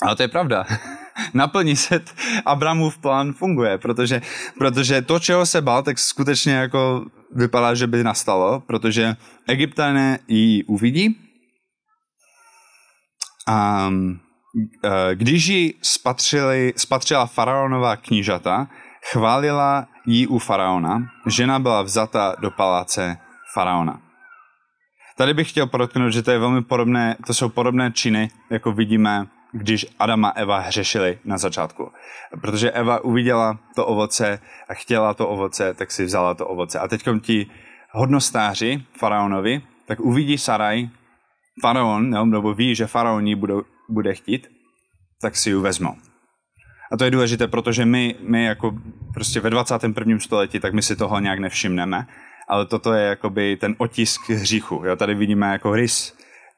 Ale 0.03 0.17
to 0.17 0.23
je 0.23 0.29
pravda. 0.29 0.65
Naplní 1.35 1.77
se 1.77 1.99
t- 1.99 2.13
Abramův 2.47 2.99
plán 2.99 3.33
funguje, 3.33 3.79
protože, 3.79 4.23
protože 4.59 5.03
to, 5.03 5.19
čeho 5.19 5.47
se 5.47 5.63
bál, 5.63 5.83
tak 5.83 5.99
skutečně 5.99 6.53
jako 6.53 7.05
vypadá, 7.35 7.75
že 7.75 7.87
by 7.87 8.05
nastalo, 8.05 8.61
protože 8.61 9.17
egyptané 9.49 10.19
ji 10.29 10.65
uvidí 10.65 11.17
a 13.49 13.91
e, 14.85 15.15
když 15.15 15.47
ji 15.47 15.75
spatřili, 15.83 16.73
spatřila 16.77 17.27
faraonová 17.27 17.97
knížata, 17.97 18.69
chválila 19.13 19.89
jí 20.07 20.27
u 20.27 20.39
faraona, 20.39 21.03
žena 21.27 21.59
byla 21.59 21.83
vzata 21.83 22.35
do 22.41 22.51
paláce 22.51 23.19
faraona. 23.55 24.01
Tady 25.17 25.35
bych 25.35 25.51
chtěl 25.51 25.67
podotknout, 25.67 26.11
že 26.11 26.23
to 26.23 26.31
je 26.31 26.39
velmi 26.39 26.63
podobné, 26.63 27.17
to 27.27 27.35
jsou 27.35 27.49
podobné 27.49 27.93
činy, 27.93 28.31
jako 28.51 28.73
vidíme 28.73 29.27
když 29.55 29.87
Adam 29.99 30.25
a 30.25 30.29
Eva 30.29 30.59
hřešili 30.59 31.19
na 31.25 31.39
začátku. 31.39 31.93
Protože 32.41 32.71
Eva 32.71 33.05
uviděla 33.05 33.59
to 33.75 33.87
ovoce 33.87 34.41
a 34.69 34.75
chtěla 34.75 35.15
to 35.15 35.29
ovoce, 35.29 35.75
tak 35.75 35.91
si 35.91 36.05
vzala 36.05 36.35
to 36.35 36.47
ovoce. 36.47 36.79
A 36.79 36.89
teď 36.89 37.03
ti 37.21 37.47
hodnostáři 37.91 38.83
faraonovi, 38.99 39.63
tak 39.87 40.01
uvidí 40.01 40.39
Saraj, 40.39 40.89
faraon, 41.63 42.11
no, 42.11 42.25
nebo 42.25 42.55
ví, 42.55 42.75
že 42.75 42.87
faraon 42.87 43.27
ji 43.27 43.35
bude, 43.35 43.55
bude 43.89 44.15
chtít, 44.15 44.49
tak 45.21 45.37
si 45.37 45.51
ji 45.51 45.55
vezmou. 45.55 45.95
A 46.93 46.97
to 46.97 47.05
je 47.05 47.11
důležité, 47.11 47.49
protože 47.49 47.85
my, 47.85 48.15
my 48.21 48.45
jako 48.45 48.75
prostě 49.15 49.41
ve 49.41 49.51
21. 49.51 50.19
století, 50.19 50.61
tak 50.61 50.75
my 50.75 50.83
si 50.83 50.97
toho 50.97 51.21
nějak 51.21 51.39
nevšimneme, 51.39 52.07
ale 52.49 52.67
toto 52.67 52.93
je 52.93 53.07
jakoby 53.07 53.57
ten 53.57 53.75
otisk 53.79 54.31
hříchu. 54.31 54.83
Jo? 54.85 54.97
Tady 54.97 55.15
vidíme 55.15 55.53
jako 55.53 55.75
rys 55.75 56.17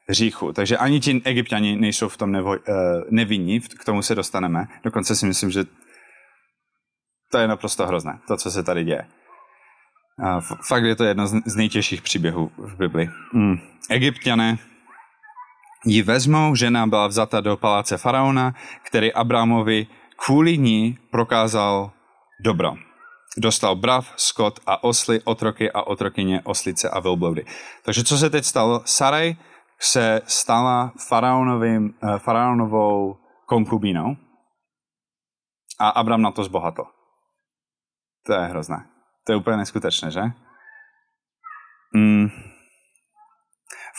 hříchu. 0.09 0.53
Takže 0.53 0.77
ani 0.77 0.99
ti 0.99 1.21
egyptiani 1.25 1.75
nejsou 1.75 2.09
v 2.09 2.17
tom 2.17 2.31
nevo, 2.31 2.49
uh, 2.49 2.55
nevinní, 3.09 3.59
k 3.59 3.85
tomu 3.85 4.01
se 4.01 4.15
dostaneme. 4.15 4.65
Dokonce 4.83 5.15
si 5.15 5.25
myslím, 5.25 5.51
že 5.51 5.63
to 7.31 7.37
je 7.37 7.47
naprosto 7.47 7.87
hrozné, 7.87 8.19
to, 8.27 8.37
co 8.37 8.51
se 8.51 8.63
tady 8.63 8.83
děje. 8.83 9.05
Uh, 10.19 10.39
fakt 10.67 10.83
je 10.83 10.95
to 10.95 11.03
jedno 11.03 11.27
z 11.27 11.55
nejtěžších 11.55 12.01
příběhů 12.01 12.51
v 12.57 12.77
Bibli. 12.77 13.09
Mm. 13.33 13.57
Egyptiané 13.89 14.57
ji 15.85 16.01
vezmou, 16.01 16.55
žena 16.55 16.87
byla 16.87 17.07
vzata 17.07 17.41
do 17.41 17.57
paláce 17.57 17.97
faraona, 17.97 18.53
který 18.83 19.13
Abramovi 19.13 19.87
kvůli 20.25 20.57
ní 20.57 20.97
prokázal 21.11 21.91
dobro. 22.39 22.73
Dostal 23.37 23.75
brav, 23.75 24.13
skot 24.15 24.59
a 24.65 24.83
osly, 24.83 25.21
otroky 25.21 25.71
a 25.71 25.81
otrokyně, 25.81 26.41
oslice 26.43 26.89
a 26.89 26.99
velbloudy. 26.99 27.45
Takže 27.85 28.03
co 28.03 28.17
se 28.17 28.29
teď 28.29 28.45
stalo? 28.45 28.81
Saraj 28.85 29.35
se 29.79 30.21
stala 30.25 30.93
faraonovým, 31.07 31.93
eh, 32.03 32.19
faraonovou 32.19 33.17
konkubínou 33.45 34.15
a 35.79 35.89
Abram 35.89 36.21
na 36.21 36.31
to 36.31 36.43
zbohatl. 36.43 36.85
To 38.25 38.33
je 38.33 38.39
hrozné. 38.39 38.89
To 39.25 39.31
je 39.31 39.37
úplně 39.37 39.57
neskutečné, 39.57 40.11
že? 40.11 40.21
Mm. 41.95 42.27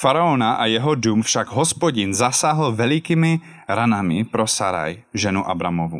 Faraona 0.00 0.54
a 0.54 0.66
jeho 0.66 0.94
dům 0.94 1.22
však 1.22 1.48
hospodin 1.48 2.14
zasáhl 2.14 2.72
velikými 2.72 3.40
ranami 3.68 4.24
pro 4.24 4.46
Saraj, 4.46 5.02
ženu 5.14 5.50
Abramovu. 5.50 5.98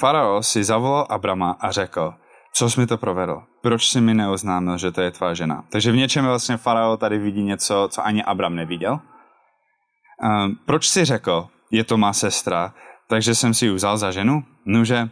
Farao 0.00 0.42
si 0.42 0.64
zavolal 0.64 1.06
Abrama 1.10 1.56
a 1.60 1.70
řekl, 1.70 2.14
co 2.52 2.70
jsi 2.70 2.80
mi 2.80 2.86
to 2.86 2.98
provedl? 2.98 3.42
Proč 3.62 3.88
jsi 3.88 4.00
mi 4.00 4.14
neoznámil, 4.14 4.78
že 4.78 4.90
to 4.90 5.00
je 5.00 5.10
tvá 5.10 5.34
žena? 5.34 5.64
Takže 5.72 5.92
v 5.92 5.96
něčem 5.96 6.24
vlastně 6.24 6.56
Farao 6.56 6.96
tady 6.96 7.18
vidí 7.18 7.42
něco, 7.42 7.88
co 7.90 8.06
ani 8.06 8.24
Abram 8.24 8.54
neviděl. 8.54 9.00
Um, 10.22 10.58
proč 10.66 10.88
si 10.88 11.04
řekl, 11.04 11.48
je 11.70 11.84
to 11.84 11.96
má 11.96 12.12
sestra, 12.12 12.74
takže 13.08 13.34
jsem 13.34 13.54
si 13.54 13.66
ji 13.66 13.72
vzal 13.72 13.98
za 13.98 14.10
ženu? 14.10 14.44
Nuže, 14.66 15.08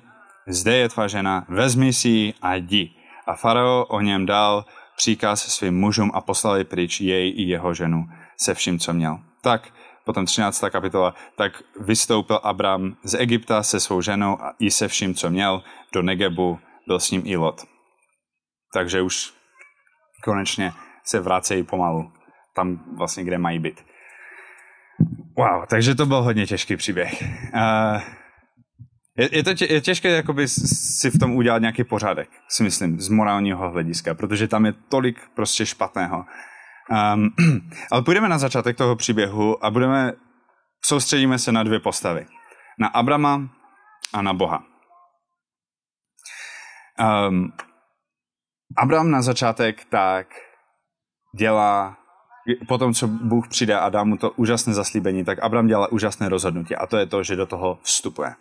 zde 0.49 0.77
je 0.77 0.89
tvá 0.89 1.09
žena, 1.09 1.45
vezmi 1.49 1.93
si 1.93 2.09
ji 2.09 2.35
a 2.43 2.55
jdi. 2.55 2.91
A 3.27 3.35
Farao 3.35 3.85
o 3.85 4.01
něm 4.01 4.27
dal 4.27 4.65
příkaz 5.03 5.41
svým 5.41 5.75
mužům 5.75 6.11
a 6.15 6.21
poslali 6.21 6.65
pryč 6.65 7.01
jej 7.01 7.35
i 7.37 7.43
jeho 7.43 7.75
ženu 7.75 8.05
se 8.37 8.55
vším, 8.55 8.79
co 8.79 8.93
měl. 8.93 9.19
Tak, 9.41 9.75
potom 10.05 10.27
13. 10.27 10.65
kapitola, 10.71 11.15
tak 11.37 11.63
vystoupil 11.81 12.41
Abram 12.43 12.97
z 13.05 13.15
Egypta 13.15 13.63
se 13.63 13.81
svou 13.81 14.01
ženou 14.01 14.43
a 14.43 14.55
i 14.59 14.71
se 14.71 14.89
vším, 14.89 15.15
co 15.15 15.31
měl, 15.31 15.63
do 15.93 16.03
Negebu, 16.03 16.59
byl 16.87 17.01
s 17.01 17.11
ním 17.11 17.23
i 17.25 17.37
Lot. 17.37 17.65
Takže 18.75 19.03
už 19.03 19.33
konečně 20.25 20.73
se 21.05 21.21
vracejí 21.21 21.63
pomalu 21.63 22.13
tam 22.57 22.97
vlastně, 22.97 23.25
kde 23.25 23.39
mají 23.39 23.59
být. 23.59 23.85
Wow, 25.37 25.67
takže 25.71 25.95
to 25.95 26.07
byl 26.07 26.23
hodně 26.23 26.47
těžký 26.47 26.77
příběh. 26.77 27.23
Uh, 27.55 28.22
je, 29.19 29.37
je, 29.37 29.45
to 29.45 29.55
tě, 29.55 29.67
je 29.71 29.81
těžké 29.81 30.09
jakoby 30.09 30.49
si 30.49 31.11
v 31.11 31.19
tom 31.19 31.37
udělat 31.37 31.59
nějaký 31.59 31.85
pořádek, 31.85 32.31
si 32.49 32.63
myslím, 32.63 33.01
z 33.01 33.09
morálního 33.09 33.71
hlediska, 33.71 34.15
protože 34.15 34.49
tam 34.49 34.67
je 34.67 34.73
tolik 34.89 35.21
prostě 35.35 35.67
špatného. 35.67 36.25
Um, 37.15 37.31
ale 37.91 38.03
půjdeme 38.03 38.29
na 38.29 38.39
začátek 38.39 38.77
toho 38.77 38.97
příběhu 38.97 39.65
a 39.65 39.71
budeme, 39.71 40.13
soustředíme 40.85 41.39
se 41.39 41.53
na 41.53 41.63
dvě 41.63 41.81
postavy. 41.81 42.27
Na 42.79 42.89
Abrama 42.89 43.49
a 44.13 44.23
na 44.23 44.33
Boha. 44.33 44.65
Um, 47.29 47.53
Abraham 48.77 49.11
na 49.11 49.23
začátek 49.23 49.85
tak 49.85 50.27
dělá, 51.39 51.97
potom 52.69 52.95
co 52.95 53.09
Bůh 53.09 53.49
přijde 53.49 53.79
a 53.79 53.89
dá 53.89 54.05
mu 54.05 54.17
to 54.17 54.31
úžasné 54.31 54.75
zaslíbení, 54.75 55.25
tak 55.25 55.39
Abraham 55.39 55.67
dělá 55.67 55.93
úžasné 55.93 56.29
rozhodnutí 56.29 56.77
a 56.77 56.87
to 56.87 56.97
je 56.97 57.07
to, 57.07 57.23
že 57.23 57.37
do 57.37 57.47
toho 57.47 57.79
vstupuje. 57.83 58.35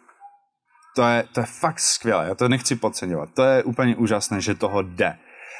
To 0.95 1.03
je, 1.03 1.23
to 1.33 1.39
je 1.39 1.45
fakt 1.45 1.79
skvělé, 1.79 2.27
já 2.27 2.35
to 2.35 2.49
nechci 2.49 2.75
podceňovat. 2.75 3.29
To 3.33 3.43
je 3.43 3.63
úplně 3.63 3.95
úžasné, 3.95 4.41
že 4.41 4.55
toho 4.55 4.81
jde. 4.81 5.17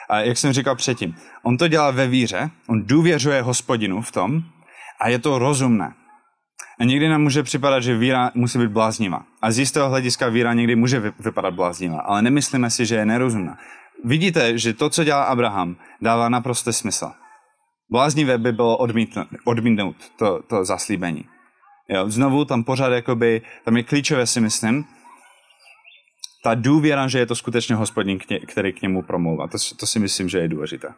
A 0.10 0.20
jak 0.20 0.38
jsem 0.38 0.54
říkal 0.54 0.76
předtím, 0.76 1.16
on 1.44 1.58
to 1.58 1.68
dělá 1.68 1.92
ve 1.92 2.08
víře, 2.08 2.50
on 2.68 2.86
důvěřuje 2.86 3.42
hospodinu 3.42 4.02
v 4.02 4.12
tom 4.12 4.42
a 5.02 5.10
je 5.10 5.20
to 5.20 5.40
rozumné. 5.40 5.94
A 6.80 6.84
někdy 6.84 7.10
nám 7.10 7.22
může 7.22 7.44
připadat, 7.44 7.84
že 7.84 7.98
víra 7.98 8.32
musí 8.34 8.60
být 8.60 8.70
bláznivá. 8.70 9.24
A 9.42 9.52
z 9.52 9.60
jistého 9.60 9.90
hlediska 9.90 10.30
víra 10.30 10.54
někdy 10.54 10.76
může 10.76 11.14
vypadat 11.20 11.54
bláznivá, 11.54 12.00
ale 12.00 12.22
nemyslíme 12.22 12.70
si, 12.70 12.86
že 12.86 12.96
je 12.96 13.06
nerozumná. 13.06 13.58
Vidíte, 14.06 14.58
že 14.58 14.74
to, 14.74 14.90
co 14.90 15.04
dělá 15.04 15.24
Abraham, 15.24 15.76
dává 16.02 16.30
naprostý 16.30 16.74
smysl. 16.74 17.12
Bláznivé 17.92 18.38
by 18.38 18.52
bylo 18.52 18.78
odmítnout, 18.78 19.28
odmítnout 19.46 19.96
to, 20.18 20.42
to 20.48 20.66
zaslíbení. 20.66 21.26
Jo, 21.90 22.10
znovu 22.10 22.46
tam 22.46 22.64
pořád 22.64 22.90
jakoby, 22.90 23.42
tam 23.66 23.78
je 23.78 23.84
klíčové 23.84 24.28
si 24.28 24.42
myslím, 24.42 24.86
ta 26.44 26.56
důvěra, 26.56 27.08
že 27.08 27.20
je 27.20 27.26
to 27.26 27.36
skutečně 27.36 27.76
hospodin, 27.76 28.20
který 28.48 28.74
k 28.74 28.82
němu 28.82 29.02
promlouvá. 29.02 29.48
To, 29.48 29.58
to 29.80 29.88
si 29.88 30.00
myslím, 30.00 30.30
že 30.30 30.38
je 30.38 30.48
důležité. 30.48 30.94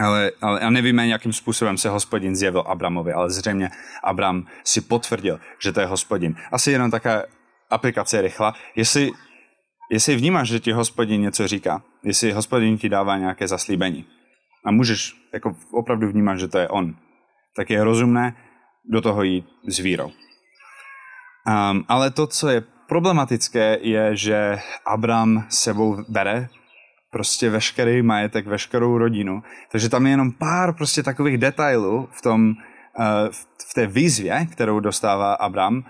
Ale, 0.00 0.32
ale 0.40 0.60
a 0.60 0.70
nevíme, 0.70 1.08
jakým 1.08 1.32
způsobem 1.32 1.78
se 1.78 1.88
hospodin 1.88 2.36
zjevil 2.36 2.60
Abramovi, 2.60 3.12
ale 3.12 3.30
zřejmě 3.30 3.70
Abram 4.04 4.46
si 4.64 4.80
potvrdil, 4.80 5.40
že 5.62 5.72
to 5.72 5.80
je 5.80 5.86
hospodin. 5.86 6.36
Asi 6.52 6.70
jenom 6.70 6.90
taká 6.90 7.22
aplikace 7.70 8.22
rychla. 8.22 8.54
Jestli, 8.76 9.10
jestli 9.90 10.16
vnímáš, 10.16 10.48
že 10.48 10.60
ti 10.60 10.72
hospodin 10.72 11.20
něco 11.20 11.48
říká, 11.48 11.82
jestli 12.04 12.32
hospodin 12.32 12.78
ti 12.78 12.88
dává 12.88 13.18
nějaké 13.18 13.48
zaslíbení 13.48 14.06
a 14.64 14.70
můžeš 14.70 15.16
jako 15.32 15.56
opravdu 15.72 16.08
vnímat, 16.08 16.36
že 16.36 16.48
to 16.48 16.58
je 16.58 16.68
on, 16.68 16.96
tak 17.56 17.70
je 17.70 17.84
rozumné 17.84 18.36
do 18.90 19.00
toho 19.00 19.22
jít 19.22 19.46
s 19.68 19.78
vírou. 19.78 20.06
Um, 20.06 21.84
ale 21.88 22.10
to, 22.10 22.26
co 22.26 22.48
je 22.48 22.62
problematické, 22.88 23.78
je, 23.82 24.16
že 24.16 24.58
Abram 24.86 25.44
sebou 25.48 26.04
bere 26.08 26.48
prostě 27.10 27.50
veškerý 27.50 28.02
majetek, 28.02 28.46
veškerou 28.46 28.98
rodinu. 28.98 29.42
Takže 29.72 29.88
tam 29.88 30.06
je 30.06 30.12
jenom 30.12 30.32
pár 30.32 30.74
prostě 30.74 31.02
takových 31.02 31.38
detailů 31.38 32.08
v 32.12 32.22
tom, 32.22 32.48
uh, 32.48 33.04
v 33.70 33.74
té 33.74 33.86
výzvě, 33.86 34.46
kterou 34.52 34.80
dostává 34.80 35.34
Abram 35.34 35.76
uh, 35.76 35.82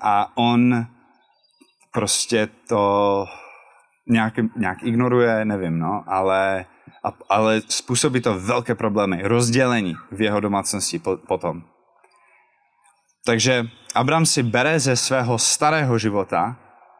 a 0.00 0.36
on 0.36 0.86
prostě 1.92 2.48
to 2.68 3.24
nějak, 4.08 4.34
nějak 4.56 4.82
ignoruje, 4.82 5.44
nevím, 5.44 5.78
no, 5.78 6.04
ale, 6.06 6.64
ale 7.28 7.60
způsobí 7.68 8.20
to 8.20 8.38
velké 8.38 8.74
problémy, 8.74 9.22
rozdělení 9.22 9.94
v 10.10 10.22
jeho 10.22 10.40
domácnosti 10.40 10.98
po, 10.98 11.16
potom. 11.16 11.62
Takže 13.26 13.66
Abram 13.94 14.26
si 14.26 14.42
bere 14.42 14.78
ze 14.80 14.96
svého 14.96 15.38
starého 15.38 15.98
života 15.98 16.56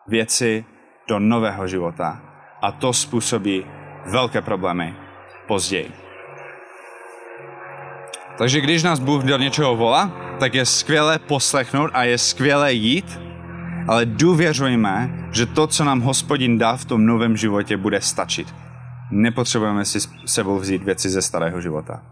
věci 0.06 0.64
do 1.08 1.18
nového 1.18 1.68
života 1.68 2.22
a 2.62 2.72
to 2.72 2.92
způsobí 2.92 3.66
velké 4.06 4.42
problémy 4.42 4.94
později. 5.46 5.92
Takže 8.38 8.60
když 8.60 8.82
nás 8.82 9.00
Bůh 9.00 9.22
do 9.22 9.38
něčeho 9.38 9.76
volá, 9.76 10.12
tak 10.40 10.54
je 10.54 10.66
skvělé 10.66 11.18
poslechnout 11.18 11.90
a 11.94 12.02
je 12.02 12.18
skvělé 12.18 12.72
jít, 12.72 13.20
ale 13.88 14.06
důvěřujeme, 14.06 15.28
že 15.32 15.46
to, 15.46 15.66
co 15.66 15.84
nám 15.84 16.00
hospodin 16.00 16.58
dá 16.58 16.76
v 16.76 16.84
tom 16.84 17.06
novém 17.06 17.36
životě, 17.36 17.76
bude 17.76 18.00
stačit. 18.00 18.54
Nepotřebujeme 19.10 19.84
si 19.84 19.98
sebou 20.26 20.58
vzít 20.58 20.82
věci 20.82 21.10
ze 21.10 21.22
starého 21.22 21.60
života. 21.60 22.02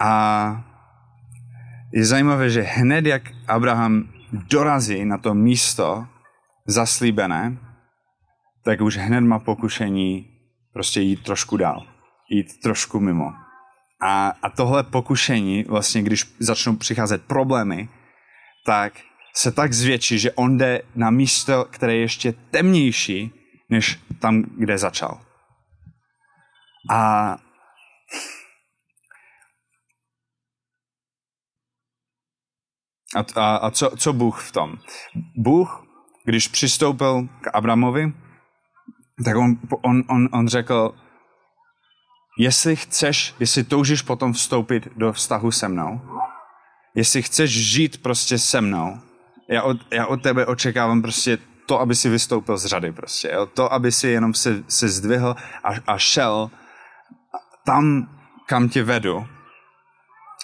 A 0.00 0.73
je 1.94 2.04
zajímavé, 2.04 2.50
že 2.50 2.62
hned 2.62 3.06
jak 3.06 3.22
Abraham 3.48 4.08
dorazí 4.32 5.04
na 5.04 5.18
to 5.18 5.34
místo 5.34 6.06
zaslíbené, 6.66 7.58
tak 8.64 8.80
už 8.80 8.96
hned 8.96 9.20
má 9.20 9.38
pokušení 9.38 10.26
prostě 10.72 11.00
jít 11.00 11.22
trošku 11.22 11.56
dál, 11.56 11.86
jít 12.30 12.60
trošku 12.62 13.00
mimo. 13.00 13.32
A, 14.02 14.28
a 14.42 14.50
tohle 14.50 14.82
pokušení, 14.82 15.64
vlastně 15.64 16.02
když 16.02 16.34
začnou 16.38 16.76
přicházet 16.76 17.24
problémy, 17.24 17.88
tak 18.66 18.92
se 19.36 19.52
tak 19.52 19.72
zvětší, 19.72 20.18
že 20.18 20.32
on 20.32 20.58
jde 20.58 20.82
na 20.94 21.10
místo, 21.10 21.64
které 21.70 21.94
je 21.94 22.00
ještě 22.00 22.32
temnější, 22.32 23.32
než 23.70 24.00
tam, 24.20 24.42
kde 24.58 24.78
začal. 24.78 25.20
A 26.90 27.36
A, 33.14 33.40
a, 33.40 33.56
a 33.56 33.70
co, 33.70 33.90
co 33.96 34.12
Bůh 34.12 34.42
v 34.42 34.52
tom? 34.52 34.78
Bůh, 35.36 35.86
když 36.24 36.48
přistoupil 36.48 37.28
k 37.40 37.50
Abramovi, 37.54 38.12
tak 39.24 39.36
on, 39.36 39.58
on, 39.82 40.02
on, 40.08 40.28
on 40.32 40.48
řekl, 40.48 40.94
jestli 42.38 42.76
chceš, 42.76 43.34
jestli 43.40 43.64
toužíš 43.64 44.02
potom 44.02 44.32
vstoupit 44.32 44.88
do 44.96 45.12
vztahu 45.12 45.50
se 45.50 45.68
mnou, 45.68 46.00
jestli 46.94 47.22
chceš 47.22 47.50
žít 47.50 48.02
prostě 48.02 48.38
se 48.38 48.60
mnou, 48.60 48.98
já 49.48 49.62
od, 49.62 49.76
já 49.92 50.06
od 50.06 50.22
tebe 50.22 50.46
očekávám 50.46 51.02
prostě 51.02 51.38
to, 51.66 51.80
aby 51.80 51.94
si 51.94 52.08
vystoupil 52.08 52.58
z 52.58 52.66
řady 52.66 52.92
prostě, 52.92 53.30
jo? 53.34 53.46
to, 53.46 53.72
aby 53.72 53.92
si 53.92 54.08
jenom 54.08 54.34
se, 54.34 54.64
se 54.68 54.88
zdvihl 54.88 55.36
a, 55.64 55.68
a 55.86 55.98
šel 55.98 56.50
tam, 57.66 58.08
kam 58.46 58.68
tě 58.68 58.82
vedu. 58.82 59.26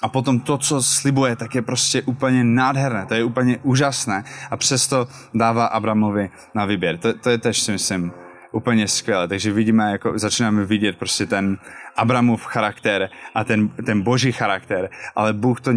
A 0.02 0.08
potom 0.08 0.40
to, 0.40 0.58
co 0.58 0.82
slibuje, 0.82 1.36
tak 1.36 1.54
je 1.54 1.62
prostě 1.62 2.02
úplně 2.02 2.44
nádherné, 2.44 3.06
to 3.06 3.14
je 3.14 3.24
úplně 3.24 3.58
úžasné 3.62 4.24
a 4.50 4.56
přesto 4.56 5.08
dává 5.34 5.66
Abramovi 5.66 6.30
na 6.54 6.64
výběr. 6.64 6.98
To, 6.98 7.18
to 7.18 7.30
je 7.30 7.38
tež 7.38 7.60
si 7.60 7.72
myslím 7.72 8.12
úplně 8.52 8.88
skvělé. 8.88 9.28
Takže 9.28 9.52
vidíme, 9.52 9.90
jako 9.92 10.18
začínáme 10.18 10.64
vidět 10.64 10.98
prostě 10.98 11.26
ten 11.26 11.58
Abramův 11.96 12.44
charakter 12.44 13.10
a 13.34 13.44
ten, 13.44 13.68
ten 13.68 14.02
boží 14.02 14.32
charakter, 14.32 14.90
ale 15.16 15.32
Bůh 15.32 15.60
to 15.60 15.70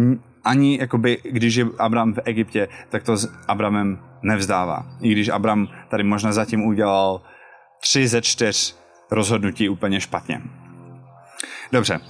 ani, 0.44 0.78
jakoby, 0.80 1.18
když 1.24 1.54
je 1.54 1.66
Abram 1.78 2.14
v 2.14 2.18
Egyptě, 2.24 2.68
tak 2.88 3.02
to 3.02 3.16
s 3.16 3.32
Abramem 3.48 3.98
nevzdává. 4.22 4.86
I 5.00 5.12
když 5.12 5.28
Abram 5.28 5.68
tady 5.88 6.02
možná 6.02 6.32
zatím 6.32 6.64
udělal 6.64 7.22
tři 7.80 8.08
ze 8.08 8.22
čtyř 8.22 8.76
rozhodnutí 9.10 9.68
úplně 9.68 10.00
špatně. 10.00 10.42
Dobře, 11.72 12.00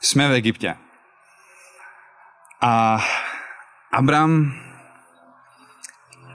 jsme 0.00 0.28
v 0.28 0.32
Egyptě. 0.32 0.74
A 2.60 3.04
Abram 3.92 4.52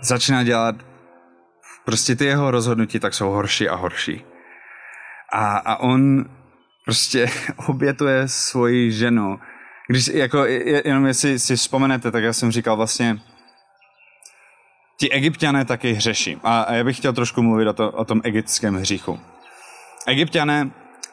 začíná 0.02 0.44
dělat 0.44 0.76
prostě 1.86 2.16
ty 2.16 2.26
jeho 2.26 2.52
rozhodnutí 2.52 3.00
tak 3.00 3.14
jsou 3.14 3.30
horší 3.30 3.70
a 3.70 3.76
horší. 3.76 4.26
A, 5.34 5.58
a 5.58 5.76
on 5.76 6.26
prostě 6.86 7.28
obětuje 7.68 8.28
svoji 8.28 8.92
ženu. 8.92 9.40
Když, 9.88 10.08
jako, 10.08 10.46
jenom 10.86 11.06
jestli 11.06 11.40
si 11.40 11.56
vzpomenete, 11.56 12.12
tak 12.12 12.24
já 12.24 12.34
jsem 12.34 12.52
říkal 12.52 12.78
vlastně, 12.78 13.20
ti 15.00 15.12
egyptiané 15.12 15.66
taky 15.66 15.94
hřeší. 15.94 16.38
A, 16.44 16.62
a 16.62 16.74
já 16.74 16.84
bych 16.84 16.98
chtěl 16.98 17.14
trošku 17.14 17.42
mluvit 17.42 17.68
o, 17.68 17.74
to, 17.74 17.92
o 17.92 18.06
tom 18.06 18.22
egyptském 18.24 18.76
hříchu. 18.76 19.20
Egyptiané 20.08 20.72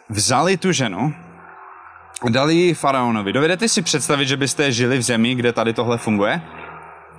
vzali 0.09 0.57
tu 0.57 0.73
ženu, 0.73 1.15
dali 2.29 2.55
ji 2.55 2.75
faraonovi. 2.75 3.33
Dovedete 3.33 3.69
si 3.69 3.83
představit, 3.83 4.27
že 4.27 4.37
byste 4.37 4.73
žili 4.73 4.99
v 4.99 5.03
zemi, 5.03 5.35
kde 5.35 5.53
tady 5.53 5.73
tohle 5.73 5.99
funguje? 5.99 6.43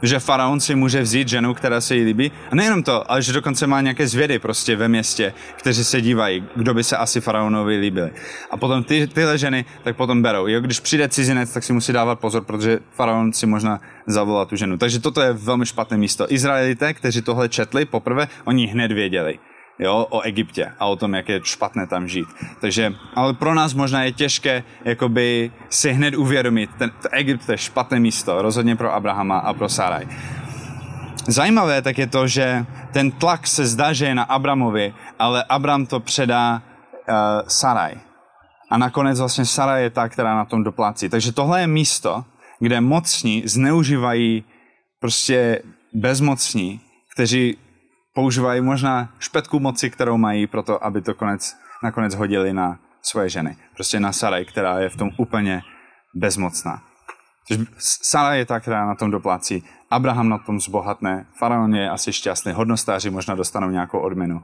že 0.01 0.19
faraon 0.19 0.59
si 0.59 0.75
může 0.75 1.01
vzít 1.01 1.27
ženu, 1.27 1.53
která 1.53 1.81
se 1.81 1.95
jí 1.95 2.03
líbí. 2.03 2.31
A 2.51 2.55
nejenom 2.55 2.83
to, 2.83 3.12
ale 3.12 3.21
že 3.21 3.33
dokonce 3.33 3.67
má 3.67 3.81
nějaké 3.81 4.07
zvědy 4.07 4.39
prostě 4.39 4.75
ve 4.75 4.88
městě, 4.88 5.33
kteří 5.55 5.83
se 5.83 6.01
dívají, 6.01 6.43
kdo 6.55 6.73
by 6.73 6.83
se 6.83 6.97
asi 6.97 7.21
faraonovi 7.21 7.77
líbili. 7.77 8.12
A 8.51 8.57
potom 8.57 8.83
ty, 8.83 9.07
tyhle 9.07 9.38
ženy 9.38 9.65
tak 9.83 9.95
potom 9.95 10.21
berou. 10.21 10.47
Jo, 10.47 10.62
když 10.62 10.79
přijde 10.79 11.09
cizinec, 11.09 11.53
tak 11.53 11.63
si 11.63 11.73
musí 11.73 11.93
dávat 11.93 12.19
pozor, 12.19 12.43
protože 12.43 12.79
faraon 12.91 13.33
si 13.33 13.45
možná 13.45 13.79
zavolá 14.07 14.45
tu 14.45 14.55
ženu. 14.55 14.77
Takže 14.77 14.99
toto 14.99 15.21
je 15.21 15.33
velmi 15.33 15.65
špatné 15.65 15.97
místo. 15.97 16.33
Izraelité, 16.33 16.93
kteří 16.93 17.21
tohle 17.21 17.49
četli 17.49 17.85
poprvé, 17.85 18.27
oni 18.45 18.67
hned 18.67 18.91
věděli 18.91 19.39
jo, 19.79 20.07
o 20.09 20.21
Egyptě 20.21 20.71
a 20.79 20.85
o 20.85 20.95
tom, 20.95 21.13
jak 21.13 21.29
je 21.29 21.41
špatné 21.43 21.87
tam 21.87 22.07
žít. 22.07 22.27
Takže, 22.61 22.93
ale 23.15 23.33
pro 23.33 23.53
nás 23.53 23.73
možná 23.73 24.03
je 24.03 24.11
těžké 24.11 24.63
jakoby 24.85 25.51
si 25.69 25.91
hned 25.91 26.15
uvědomit, 26.15 26.69
ten, 26.77 26.91
ten 27.01 27.11
Egypt 27.13 27.49
je 27.49 27.57
špatné 27.57 27.99
místo, 27.99 28.41
rozhodně 28.41 28.75
pro 28.75 28.93
Abrahama 28.93 29.37
a 29.39 29.53
pro 29.53 29.69
Saraj. 29.69 30.07
Zajímavé 31.27 31.81
tak 31.81 31.97
je 31.97 32.07
to, 32.07 32.27
že 32.27 32.65
ten 32.93 33.11
tlak 33.11 33.47
se 33.47 33.65
zdá, 33.65 33.93
že 33.93 34.05
je 34.05 34.15
na 34.15 34.23
Abramovi, 34.23 34.93
ale 35.19 35.43
Abram 35.43 35.85
to 35.85 35.99
předá 35.99 36.61
uh, 36.61 37.15
Saraj. 37.47 37.95
A 38.69 38.77
nakonec 38.77 39.19
vlastně 39.19 39.45
Saraj 39.45 39.83
je 39.83 39.89
ta, 39.89 40.09
která 40.09 40.35
na 40.35 40.45
tom 40.45 40.63
doplácí. 40.63 41.09
Takže 41.09 41.31
tohle 41.31 41.61
je 41.61 41.67
místo, 41.67 42.25
kde 42.59 42.81
mocní 42.81 43.43
zneužívají 43.45 44.43
prostě 44.99 45.61
bezmocní, 45.93 46.81
kteří 47.13 47.57
používají 48.19 48.62
možná 48.62 49.10
špetku 49.19 49.60
moci, 49.60 49.89
kterou 49.89 50.17
mají 50.17 50.47
pro 50.47 50.63
to, 50.63 50.84
aby 50.84 51.01
to 51.01 51.13
konec, 51.13 51.55
nakonec 51.84 52.15
hodili 52.15 52.53
na 52.53 52.79
svoje 53.01 53.29
ženy. 53.29 53.55
Prostě 53.73 53.99
na 53.99 54.12
Saraj, 54.12 54.45
která 54.45 54.79
je 54.79 54.89
v 54.89 54.95
tom 54.95 55.10
úplně 55.17 55.62
bezmocná. 56.13 56.82
Sara 57.79 58.34
je 58.34 58.45
ta, 58.45 58.60
která 58.60 58.86
na 58.86 58.95
tom 58.95 59.12
doplácí, 59.12 59.63
Abraham 59.91 60.29
na 60.29 60.38
tom 60.38 60.60
zbohatne, 60.60 61.25
faraon 61.39 61.75
je 61.75 61.89
asi 61.89 62.13
šťastný, 62.13 62.51
hodnostáři 62.51 63.10
možná 63.10 63.36
dostanou 63.36 63.69
nějakou 63.69 63.99
odměnu. 63.99 64.41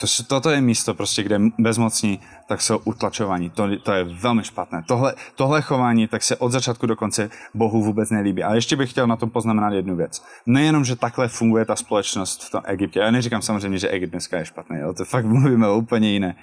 To, 0.00 0.06
toto 0.28 0.50
je 0.50 0.60
místo, 0.60 0.94
prostě, 0.94 1.22
kde 1.22 1.40
bezmocní, 1.58 2.20
tak 2.48 2.60
jsou 2.60 2.78
utlačovaní. 2.78 3.50
To, 3.50 3.78
to 3.78 3.92
je 3.92 4.04
velmi 4.04 4.44
špatné. 4.44 4.82
Tohle, 4.88 5.14
tohle 5.34 5.62
chování 5.62 6.08
tak 6.08 6.22
se 6.22 6.36
od 6.36 6.52
začátku 6.52 6.86
do 6.86 6.96
konce 6.96 7.30
Bohu 7.54 7.82
vůbec 7.82 8.10
nelíbí. 8.10 8.42
A 8.42 8.54
ještě 8.54 8.76
bych 8.76 8.90
chtěl 8.90 9.06
na 9.06 9.16
tom 9.16 9.30
poznamenat 9.30 9.72
jednu 9.72 9.96
věc. 9.96 10.24
Nejenom, 10.46 10.84
že 10.84 10.96
takhle 10.96 11.28
funguje 11.28 11.64
ta 11.64 11.76
společnost 11.76 12.44
v 12.44 12.50
tom 12.50 12.62
Egyptě. 12.66 13.00
Já 13.00 13.10
neříkám 13.10 13.42
samozřejmě, 13.42 13.78
že 13.78 13.88
Egypt 13.88 14.10
dneska 14.10 14.38
je 14.38 14.44
špatný. 14.44 14.78
Jo? 14.78 14.94
To 14.94 15.04
fakt 15.04 15.24
mluvíme 15.34 15.68
o 15.68 15.76
úplně 15.76 16.12
jiné, 16.12 16.36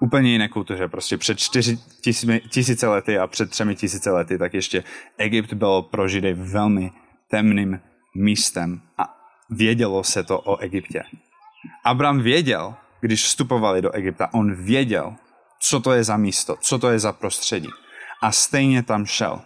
úplně 0.00 0.30
jiné 0.30 0.48
kultuře. 0.48 0.88
Prostě 0.88 1.18
před 1.18 1.38
čtyři 1.38 1.78
tisíce 2.50 2.88
lety 2.88 3.18
a 3.18 3.26
před 3.26 3.50
třemi 3.50 3.74
tisíce 3.74 4.10
lety, 4.10 4.38
tak 4.38 4.54
ještě 4.54 4.84
Egypt 5.18 5.52
byl 5.52 5.82
pro 5.82 6.08
Židy 6.08 6.34
velmi 6.34 6.90
temným 7.30 7.80
místem 8.16 8.80
a 8.98 9.14
vědělo 9.50 10.04
se 10.04 10.24
to 10.24 10.40
o 10.40 10.58
Egyptě. 10.58 11.02
Abram 11.84 12.20
věděl, 12.20 12.74
když 13.00 13.24
vstupovali 13.24 13.82
do 13.82 13.94
Egypta, 13.94 14.28
on 14.32 14.54
věděl, 14.54 15.14
co 15.60 15.80
to 15.80 15.92
je 15.92 16.04
za 16.04 16.16
místo, 16.16 16.56
co 16.60 16.78
to 16.78 16.90
je 16.90 16.98
za 16.98 17.12
prostředí. 17.12 17.68
A 18.22 18.32
stejně 18.32 18.82
tam 18.82 19.06
šel. 19.06 19.40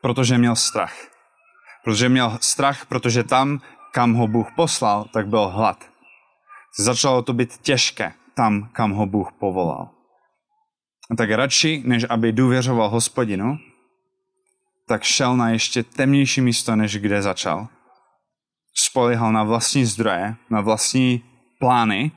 Protože 0.00 0.38
měl 0.38 0.56
strach. 0.56 0.94
Protože 1.84 2.08
měl 2.08 2.38
strach, 2.40 2.86
protože 2.86 3.24
tam, 3.24 3.60
kam 3.92 4.14
ho 4.14 4.26
Bůh 4.26 4.48
poslal, 4.56 5.04
tak 5.12 5.28
byl 5.28 5.48
hlad. 5.48 5.84
Začalo 6.78 7.22
to 7.22 7.32
být 7.32 7.58
těžké 7.58 8.12
tam, 8.34 8.68
kam 8.72 8.92
ho 8.92 9.06
Bůh 9.06 9.32
povolal. 9.32 9.90
A 11.10 11.16
tak 11.16 11.30
radši, 11.30 11.82
než 11.86 12.06
aby 12.08 12.32
důvěřoval 12.32 12.88
hospodinu, 12.88 13.58
tak 14.88 15.02
šel 15.02 15.36
na 15.36 15.50
ještě 15.50 15.82
temnější 15.82 16.40
místo, 16.40 16.76
než 16.76 16.98
kde 16.98 17.22
začal 17.22 17.68
spolehal 18.78 19.32
na 19.32 19.44
vlastní 19.44 19.84
zdroje, 19.84 20.36
na 20.50 20.60
vlastní 20.60 21.24
plány 21.60 22.12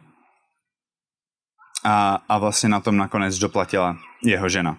a, 1.86 2.22
a 2.30 2.38
vlastně 2.38 2.70
na 2.70 2.80
tom 2.80 2.98
nakonec 2.98 3.38
doplatila 3.38 3.98
jeho 4.24 4.50
žena. 4.50 4.78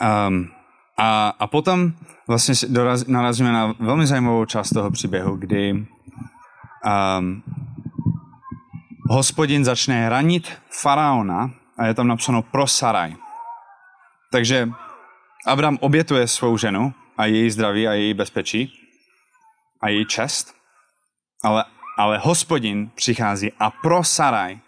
Um, 0.00 0.50
a, 0.98 1.28
a 1.38 1.46
potom 1.46 1.92
vlastně 2.28 2.54
doraz, 2.68 3.06
narazíme 3.06 3.52
na 3.52 3.74
velmi 3.78 4.06
zajímavou 4.06 4.44
část 4.44 4.70
toho 4.70 4.90
příběhu, 4.90 5.36
kdy 5.36 5.72
um, 5.72 7.42
hospodin 9.10 9.64
začne 9.64 10.08
ranit 10.08 10.52
faraona 10.70 11.50
a 11.78 11.86
je 11.86 11.94
tam 11.94 12.08
napsáno 12.08 12.42
pro 12.42 12.66
Saraj. 12.66 13.16
Takže 14.32 14.68
Abraham 15.46 15.78
obětuje 15.80 16.28
svou 16.28 16.56
ženu 16.56 16.94
a 17.18 17.26
její 17.26 17.50
zdraví 17.50 17.88
a 17.88 17.92
její 17.92 18.14
bezpečí 18.14 18.83
a 19.84 19.88
její 19.88 20.06
čest, 20.06 20.54
ale, 21.42 21.64
ale 21.98 22.18
hospodin 22.18 22.90
přichází 22.94 23.52
a 23.58 23.70
pro 23.70 24.04
Saraj 24.04 24.58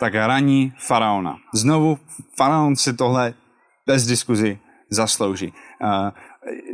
tak 0.00 0.14
raní 0.14 0.72
faraona. 0.78 1.36
Znovu 1.54 1.98
faraon 2.36 2.76
si 2.76 2.96
tohle 2.96 3.34
bez 3.86 4.06
diskuzi 4.06 4.58
zaslouží. 4.90 5.52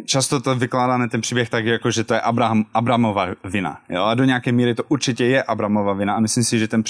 Často 0.06 0.40
to 0.40 0.54
vykládáme 0.54 1.08
ten 1.08 1.20
příběh 1.20 1.50
tak, 1.50 1.66
jako 1.66 1.90
že 1.90 2.04
to 2.04 2.14
je 2.14 2.20
Abraham, 2.20 2.64
Abramova 2.74 3.26
vina. 3.44 3.78
Jo? 3.88 4.04
A 4.04 4.14
do 4.14 4.24
nějaké 4.24 4.52
míry 4.52 4.74
to 4.74 4.82
určitě 4.88 5.24
je 5.24 5.42
Abramova 5.42 5.92
vina 5.92 6.14
a 6.14 6.20
myslím 6.20 6.44
si, 6.44 6.58
že 6.58 6.68
ten 6.68 6.82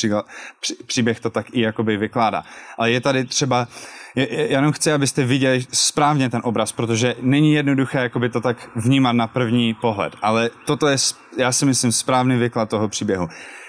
příběh 0.86 1.20
to 1.20 1.30
tak 1.30 1.46
i 1.52 1.60
jakoby 1.60 1.96
vykládá. 1.96 2.44
Ale 2.78 2.90
je 2.90 3.00
tady 3.00 3.24
třeba 3.24 3.68
já 4.16 4.26
jenom 4.32 4.72
chci, 4.72 4.92
abyste 4.92 5.24
viděli 5.24 5.66
správně 5.72 6.30
ten 6.30 6.40
obraz, 6.44 6.72
protože 6.72 7.14
není 7.20 7.52
jednoduché 7.52 7.98
jakoby 7.98 8.28
to 8.28 8.40
tak 8.40 8.70
vnímat 8.76 9.12
na 9.12 9.26
první 9.26 9.74
pohled, 9.74 10.16
ale 10.22 10.50
toto 10.66 10.88
je, 10.88 10.96
já 11.38 11.52
si 11.52 11.66
myslím, 11.66 11.92
správný 11.92 12.36
výklad 12.36 12.68
toho 12.68 12.88
příběhu. 12.88 13.28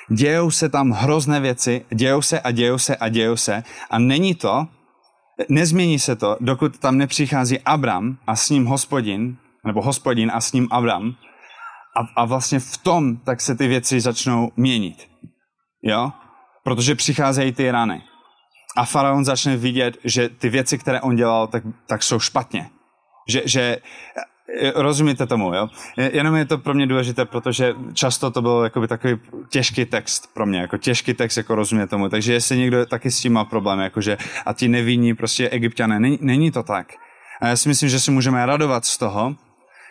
Dějou 0.09 0.51
se 0.51 0.69
tam 0.69 0.91
hrozné 0.91 1.39
věci, 1.39 1.85
dějou 1.93 2.21
se 2.21 2.39
a 2.39 2.51
dějou 2.51 2.77
se 2.77 2.95
a 2.95 3.09
dějou 3.09 3.35
se 3.35 3.63
a 3.89 3.99
není 3.99 4.35
to, 4.35 4.67
nezmění 5.49 5.99
se 5.99 6.15
to, 6.15 6.37
dokud 6.39 6.77
tam 6.79 6.97
nepřichází 6.97 7.59
Abram 7.59 8.17
a 8.27 8.35
s 8.35 8.49
ním 8.49 8.65
hospodin, 8.65 9.37
nebo 9.65 9.81
hospodin 9.81 10.31
a 10.33 10.41
s 10.41 10.53
ním 10.53 10.67
Abram 10.71 11.15
a, 11.97 12.21
a 12.21 12.25
vlastně 12.25 12.59
v 12.59 12.77
tom 12.77 13.17
tak 13.17 13.41
se 13.41 13.55
ty 13.55 13.67
věci 13.67 14.01
začnou 14.01 14.51
měnit. 14.57 15.09
Jo? 15.81 16.11
Protože 16.63 16.95
přicházejí 16.95 17.51
ty 17.51 17.71
rany 17.71 18.03
a 18.77 18.85
faraon 18.85 19.25
začne 19.25 19.57
vidět, 19.57 19.97
že 20.03 20.29
ty 20.29 20.49
věci, 20.49 20.77
které 20.77 21.01
on 21.01 21.15
dělal, 21.15 21.47
tak, 21.47 21.63
tak 21.87 22.03
jsou 22.03 22.19
špatně. 22.19 22.69
Že, 23.29 23.41
že 23.45 23.77
rozumíte 24.75 25.27
tomu, 25.27 25.53
jo? 25.53 25.67
Jenom 25.97 26.35
je 26.35 26.45
to 26.45 26.57
pro 26.57 26.73
mě 26.73 26.87
důležité, 26.87 27.25
protože 27.25 27.73
často 27.93 28.31
to 28.31 28.41
bylo 28.41 28.63
jakoby 28.63 28.87
takový 28.87 29.19
těžký 29.49 29.85
text 29.85 30.33
pro 30.33 30.45
mě, 30.45 30.59
jako 30.59 30.77
těžký 30.77 31.13
text, 31.13 31.37
jako 31.37 31.55
rozumět 31.55 31.87
tomu. 31.87 32.09
Takže 32.09 32.33
jestli 32.33 32.57
někdo 32.57 32.85
taky 32.85 33.11
s 33.11 33.19
tím 33.19 33.33
má 33.33 33.45
problém, 33.45 33.79
jakože 33.79 34.17
a 34.45 34.53
ti 34.53 34.67
nevinní 34.67 35.13
prostě 35.13 35.49
egyptiané, 35.49 35.99
není, 35.99 36.19
není 36.21 36.51
to 36.51 36.63
tak. 36.63 36.87
A 37.41 37.47
já 37.47 37.55
si 37.55 37.69
myslím, 37.69 37.89
že 37.89 37.99
si 37.99 38.11
můžeme 38.11 38.45
radovat 38.45 38.85
z 38.85 38.97
toho, 38.97 39.35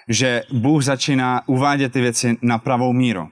že 0.08 0.42
Bůh 0.52 0.82
začíná 0.82 1.42
uvádět 1.46 1.92
ty 1.92 2.00
věci 2.00 2.38
na 2.42 2.58
pravou 2.58 2.92
míru. 2.92 3.28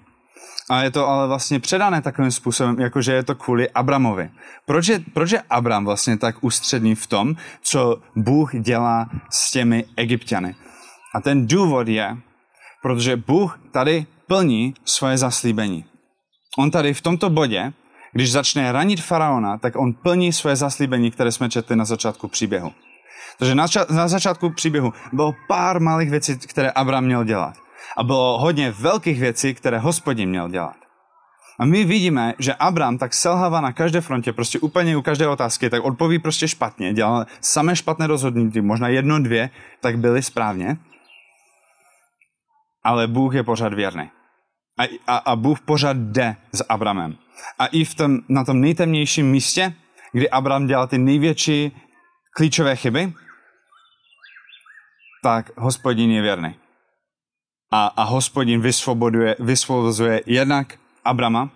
A 0.71 0.83
je 0.83 0.91
to 0.91 1.09
ale 1.09 1.29
vlastně 1.29 1.61
předané 1.61 2.03
takovým 2.03 2.31
způsobem, 2.31 2.81
jakože 2.81 3.13
je 3.13 3.23
to 3.23 3.35
kvůli 3.35 3.71
Abramovi. 3.71 4.31
Proč 4.67 4.89
je, 4.89 5.01
proč 5.13 5.31
je 5.31 5.43
Abram 5.51 5.85
vlastně 5.85 6.17
tak 6.17 6.37
ústředný 6.41 6.95
v 6.95 7.07
tom, 7.07 7.35
co 7.63 7.97
Bůh 8.17 8.55
dělá 8.55 9.11
s 9.31 9.51
těmi 9.51 9.85
egyptiany? 9.97 10.55
A 11.15 11.21
ten 11.21 11.47
důvod 11.47 11.89
je, 11.89 12.17
protože 12.83 13.17
Bůh 13.17 13.61
tady 13.73 14.07
plní 14.27 14.75
svoje 14.85 15.19
zaslíbení. 15.19 15.85
On 16.59 16.71
tady 16.71 16.95
v 16.95 17.01
tomto 17.01 17.31
bodě, 17.31 17.73
když 18.13 18.33
začne 18.33 18.73
ranit 18.73 19.03
faraona, 19.03 19.59
tak 19.59 19.77
on 19.77 19.93
plní 19.93 20.33
svoje 20.33 20.57
zaslíbení, 20.57 21.11
které 21.11 21.33
jsme 21.33 21.49
četli 21.49 21.77
na 21.77 21.85
začátku 21.85 22.29
příběhu. 22.29 22.73
Takže 23.39 23.55
na, 23.55 23.67
na 23.91 24.09
začátku 24.09 24.51
příběhu 24.51 24.93
bylo 25.13 25.35
pár 25.49 25.81
malých 25.81 26.11
věcí, 26.11 26.39
které 26.39 26.71
Abraham 26.71 27.05
měl 27.05 27.25
dělat. 27.25 27.55
A 27.97 28.03
bylo 28.03 28.39
hodně 28.39 28.71
velkých 28.71 29.21
věcí, 29.21 29.55
které 29.55 29.79
hospodin 29.79 30.29
měl 30.29 30.49
dělat. 30.49 30.77
A 31.59 31.65
my 31.65 31.85
vidíme, 31.85 32.35
že 32.39 32.55
Abraham 32.55 32.99
tak 32.99 33.15
selhává 33.15 33.61
na 33.61 33.73
každé 33.73 34.01
frontě, 34.01 34.33
prostě 34.33 34.59
úplně 34.59 34.97
u 34.97 35.03
každé 35.03 35.29
otázky, 35.29 35.71
tak 35.71 35.85
odpoví 35.85 36.19
prostě 36.19 36.49
špatně, 36.49 36.95
dělal 36.95 37.27
samé 37.41 37.77
špatné 37.77 38.07
rozhodnutí, 38.07 38.61
možná 38.61 38.89
jedno, 38.89 39.19
dvě, 39.19 39.51
tak 39.81 39.99
byly 39.99 40.23
správně. 40.23 40.77
Ale 42.85 43.07
Bůh 43.07 43.35
je 43.35 43.43
pořád 43.43 43.75
věrný. 43.75 44.11
A, 44.79 44.83
a, 45.07 45.17
a 45.17 45.37
Bůh 45.37 45.61
pořád 45.61 45.97
jde 45.97 46.37
s 46.53 46.65
Abramem. 46.69 47.17
A 47.59 47.67
i 47.67 47.85
v 47.85 47.95
tom, 47.95 48.19
na 48.29 48.45
tom 48.45 48.61
nejtemnějším 48.61 49.31
místě, 49.31 49.75
kdy 50.13 50.31
Abram 50.31 50.67
dělal 50.67 50.87
ty 50.87 50.99
největší 50.99 51.73
klíčové 52.37 52.77
chyby, 52.77 53.13
tak 55.23 55.51
hospodin 55.57 56.11
je 56.11 56.23
věrný. 56.23 56.55
A, 57.73 57.87
a 57.87 58.03
hospodin 58.03 58.61
vysvoboduje, 58.61 59.37
vysvobozuje 59.39 60.23
jednak 60.27 60.79
Abrama, 61.05 61.51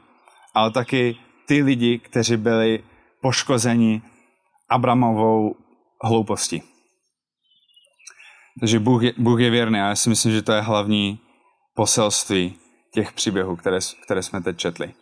ale 0.54 0.70
taky 0.70 1.16
ty 1.46 1.62
lidi, 1.62 1.98
kteří 1.98 2.36
byli 2.36 2.84
poškozeni 3.20 4.02
Abramovou 4.68 5.56
hloupostí. 6.04 6.62
Takže 8.61 8.79
Bůh 8.79 9.03
je, 9.03 9.12
Bůh 9.18 9.40
je 9.40 9.51
věrný 9.51 9.81
a 9.81 9.88
já 9.88 9.97
si 9.97 10.09
myslím, 10.09 10.33
že 10.33 10.42
to 10.42 10.53
je 10.53 10.61
hlavní 10.61 11.21
poselství 11.75 12.55
těch 12.94 13.12
příběhů, 13.12 13.57
které, 13.57 13.79
které 14.05 14.23
jsme 14.23 14.40
teď 14.40 14.57
četli. 14.57 14.94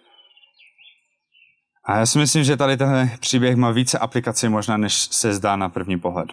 A 1.85 1.99
já 1.99 2.07
si 2.07 2.19
myslím, 2.19 2.45
že 2.45 2.57
tady 2.57 2.77
tenhle 2.77 3.11
příběh 3.21 3.57
má 3.57 3.71
více 3.71 3.99
aplikací 3.99 4.49
možná, 4.49 4.77
než 4.77 4.95
se 4.95 5.33
zdá 5.33 5.57
na 5.57 5.69
první 5.69 5.99
pohled. 5.99 6.29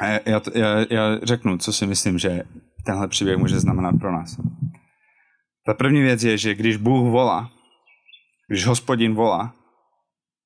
A 0.00 0.06
já, 0.06 0.20
já, 0.26 0.40
já 0.90 1.18
řeknu, 1.22 1.58
co 1.58 1.72
si 1.72 1.86
myslím, 1.86 2.18
že 2.18 2.42
tenhle 2.84 3.08
příběh 3.08 3.38
může 3.38 3.60
znamenat 3.60 3.94
pro 4.00 4.12
nás. 4.12 4.36
Ta 5.66 5.74
první 5.74 6.02
věc 6.02 6.22
je, 6.22 6.38
že 6.38 6.54
když 6.54 6.76
Bůh 6.76 7.10
volá, 7.10 7.50
když 8.48 8.66
hospodin 8.66 9.14
volá, 9.14 9.54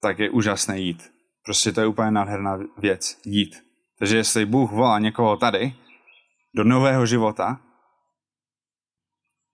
tak 0.02 0.18
je 0.18 0.30
úžasné 0.30 0.80
jít. 0.80 1.10
Prostě 1.44 1.72
to 1.72 1.80
je 1.80 1.86
úplně 1.86 2.10
nádherná 2.10 2.58
věc, 2.78 3.20
jít. 3.24 3.67
Takže 3.98 4.16
jestli 4.16 4.46
Bůh 4.46 4.72
volá 4.72 4.98
někoho 4.98 5.36
tady, 5.36 5.74
do 6.56 6.64
nového 6.64 7.06
života, 7.06 7.60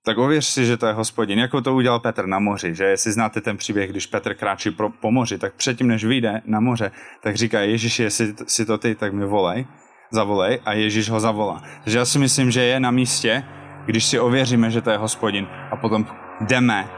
tak 0.05 0.19
ověř 0.19 0.45
si, 0.45 0.67
že 0.67 0.77
to 0.77 0.87
je 0.87 0.93
hospodin. 0.93 1.39
Jako 1.39 1.61
to 1.61 1.75
udělal 1.75 2.01
Petr 2.01 2.27
na 2.27 2.39
moři, 2.39 2.75
že 2.75 2.85
jestli 2.85 3.13
znáte 3.13 3.41
ten 3.41 3.57
příběh, 3.57 3.91
když 3.91 4.07
Petr 4.07 4.35
kráčí 4.35 4.71
pro, 4.71 4.91
po 4.91 5.11
moři, 5.11 5.39
tak 5.39 5.55
předtím, 5.55 5.89
než 5.89 6.05
vyjde 6.05 6.43
na 6.45 6.61
moře, 6.61 6.91
tak 7.23 7.37
říká, 7.37 7.61
Ježíši, 7.61 8.03
jestli 8.03 8.35
si 8.47 8.67
to 8.67 8.79
ty, 8.79 8.95
tak 8.95 9.13
mi 9.13 9.27
volej, 9.27 9.67
zavolej 10.11 10.61
a 10.65 10.73
Ježíš 10.73 11.11
ho 11.11 11.21
zavolá. 11.21 11.63
Takže 11.85 11.99
já 11.99 12.05
si 12.05 12.19
myslím, 12.19 12.51
že 12.51 12.63
je 12.63 12.81
na 12.81 12.91
místě, 12.91 13.45
když 13.87 14.05
si 14.05 14.21
ověříme, 14.21 14.71
že 14.71 14.81
to 14.81 14.91
je 14.91 14.99
hospodin 14.99 15.47
a 15.71 15.77
potom 15.77 16.07
jdeme 16.41 16.89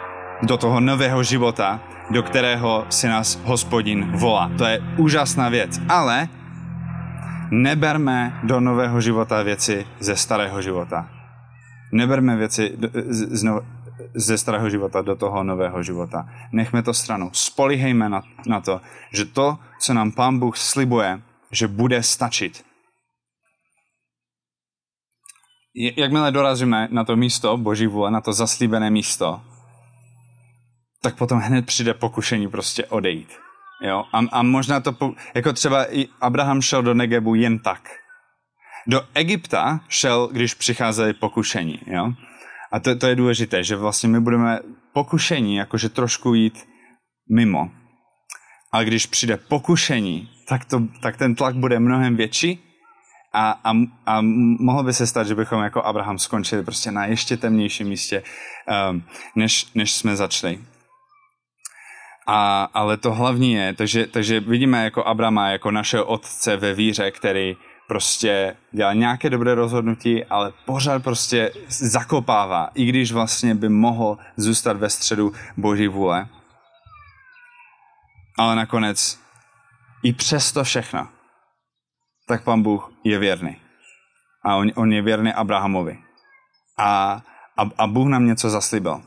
do 0.43 0.57
toho 0.57 0.81
nového 0.81 1.23
života, 1.23 1.81
do 2.11 2.23
kterého 2.23 2.87
si 2.91 3.09
nás 3.09 3.41
hospodin 3.45 4.13
volá. 4.13 4.51
To 4.59 4.65
je 4.65 4.83
úžasná 4.97 5.49
věc. 5.49 5.81
Ale 5.89 6.29
neberme 7.51 8.41
do 8.43 8.61
nového 8.61 9.01
života 9.01 9.43
věci 9.43 9.87
ze 10.01 10.17
starého 10.17 10.63
života. 10.63 11.11
Neberme 11.93 12.37
věci 12.37 12.79
z, 13.09 13.41
z, 13.41 13.63
ze 14.15 14.39
starého 14.39 14.71
života 14.71 15.03
do 15.03 15.17
toho 15.17 15.45
nového 15.45 15.83
života. 15.83 16.29
Nechme 16.53 16.83
to 16.83 16.95
stranou. 16.95 17.31
Spolíhejme 17.33 18.09
na, 18.09 18.23
na 18.47 18.61
to, 18.61 18.81
že 19.13 19.25
to, 19.25 19.59
co 19.81 19.95
nám 19.95 20.13
Pán 20.13 20.39
Bůh 20.39 20.57
slibuje, 20.57 21.21
že 21.51 21.69
bude 21.69 22.03
stačit. 22.03 22.65
Jakmile 25.97 26.33
dorazíme 26.33 26.89
na 26.91 27.05
to 27.05 27.17
místo, 27.17 27.57
boží 27.57 27.87
vůle, 27.87 28.11
na 28.11 28.21
to 28.21 28.33
zaslíbené 28.33 28.91
místo, 28.91 29.43
tak 31.03 31.17
potom 31.17 31.39
hned 31.39 31.67
přijde 31.67 31.95
pokušení 31.95 32.49
prostě 32.49 32.87
odejít. 32.87 33.46
Jo? 33.83 34.05
A, 34.13 34.21
a 34.33 34.43
možná 34.43 34.81
to, 34.81 34.93
po, 34.93 35.13
jako 35.35 35.53
třeba 35.53 35.95
i 35.95 36.09
Abraham 36.21 36.63
šel 36.63 36.83
do 36.83 36.95
Negebu 36.95 37.35
jen 37.35 37.59
tak. 37.59 37.89
Do 38.87 39.03
Egypta 39.15 39.81
šel, 39.89 40.29
když 40.33 40.55
přicházely 40.55 41.13
pokušení. 41.13 41.81
Jo? 41.87 42.13
A 42.73 42.81
to, 42.81 42.97
to 42.97 43.07
je 43.07 43.17
důležité, 43.17 43.65
že 43.65 43.77
vlastně 43.77 44.09
my 44.09 44.21
budeme 44.21 44.59
pokušení, 44.93 45.57
jakože 45.57 45.89
trošku 45.89 46.35
jít 46.35 46.69
mimo. 47.31 47.71
Ale 48.73 48.85
když 48.85 49.07
přijde 49.07 49.37
pokušení, 49.37 50.31
tak, 50.49 50.65
to, 50.65 50.83
tak 51.03 51.17
ten 51.17 51.35
tlak 51.35 51.55
bude 51.55 51.81
mnohem 51.81 52.17
větší 52.17 52.63
a, 53.33 53.61
a, 53.65 53.73
a 54.07 54.21
mohlo 54.61 54.83
by 54.83 54.93
se 54.93 55.07
stát, 55.07 55.27
že 55.27 55.35
bychom 55.35 55.63
jako 55.63 55.83
Abraham 55.83 56.19
skončili 56.19 56.63
prostě 56.63 56.91
na 56.91 57.07
ještě 57.07 57.37
temnějším 57.37 57.89
místě, 57.89 58.23
um, 58.91 59.03
než, 59.35 59.67
než 59.75 59.93
jsme 59.93 60.17
začali. 60.17 60.59
A, 62.27 62.65
ale 62.75 62.97
to 62.97 63.15
hlavní 63.15 63.53
je, 63.53 63.75
takže, 63.75 64.07
takže 64.07 64.41
vidíme 64.41 64.85
jako 64.85 65.05
Abrama, 65.05 65.49
jako 65.49 65.71
našeho 65.71 66.05
otce 66.05 66.57
ve 66.57 66.75
víře, 66.75 67.11
který 67.11 67.57
prostě 67.89 68.57
dělá 68.73 68.93
nějaké 68.93 69.31
dobré 69.31 69.55
rozhodnutí, 69.55 70.25
ale 70.25 70.53
pořád 70.65 71.03
prostě 71.03 71.53
zakopává, 71.69 72.71
i 72.75 72.85
když 72.85 73.13
vlastně 73.13 73.55
by 73.55 73.69
mohl 73.69 74.19
zůstat 74.37 74.77
ve 74.77 74.91
středu 74.91 75.33
boží 75.57 75.89
vůle. 75.89 76.29
Ale 78.39 78.57
nakonec 78.57 79.21
i 80.03 80.13
přesto 80.13 80.65
všechno, 80.65 81.09
tak 82.27 82.45
pan 82.45 82.63
Bůh 82.63 82.93
je 83.05 83.19
věrný. 83.19 83.57
A 84.45 84.57
on, 84.57 84.71
on 84.75 84.93
je 84.93 85.03
věrný 85.03 85.33
Abrahamovi. 85.33 85.99
A, 86.79 87.23
a, 87.57 87.63
a 87.79 87.87
Bůh 87.87 88.09
nám 88.09 88.27
něco 88.27 88.51
zaslíbil. 88.51 89.03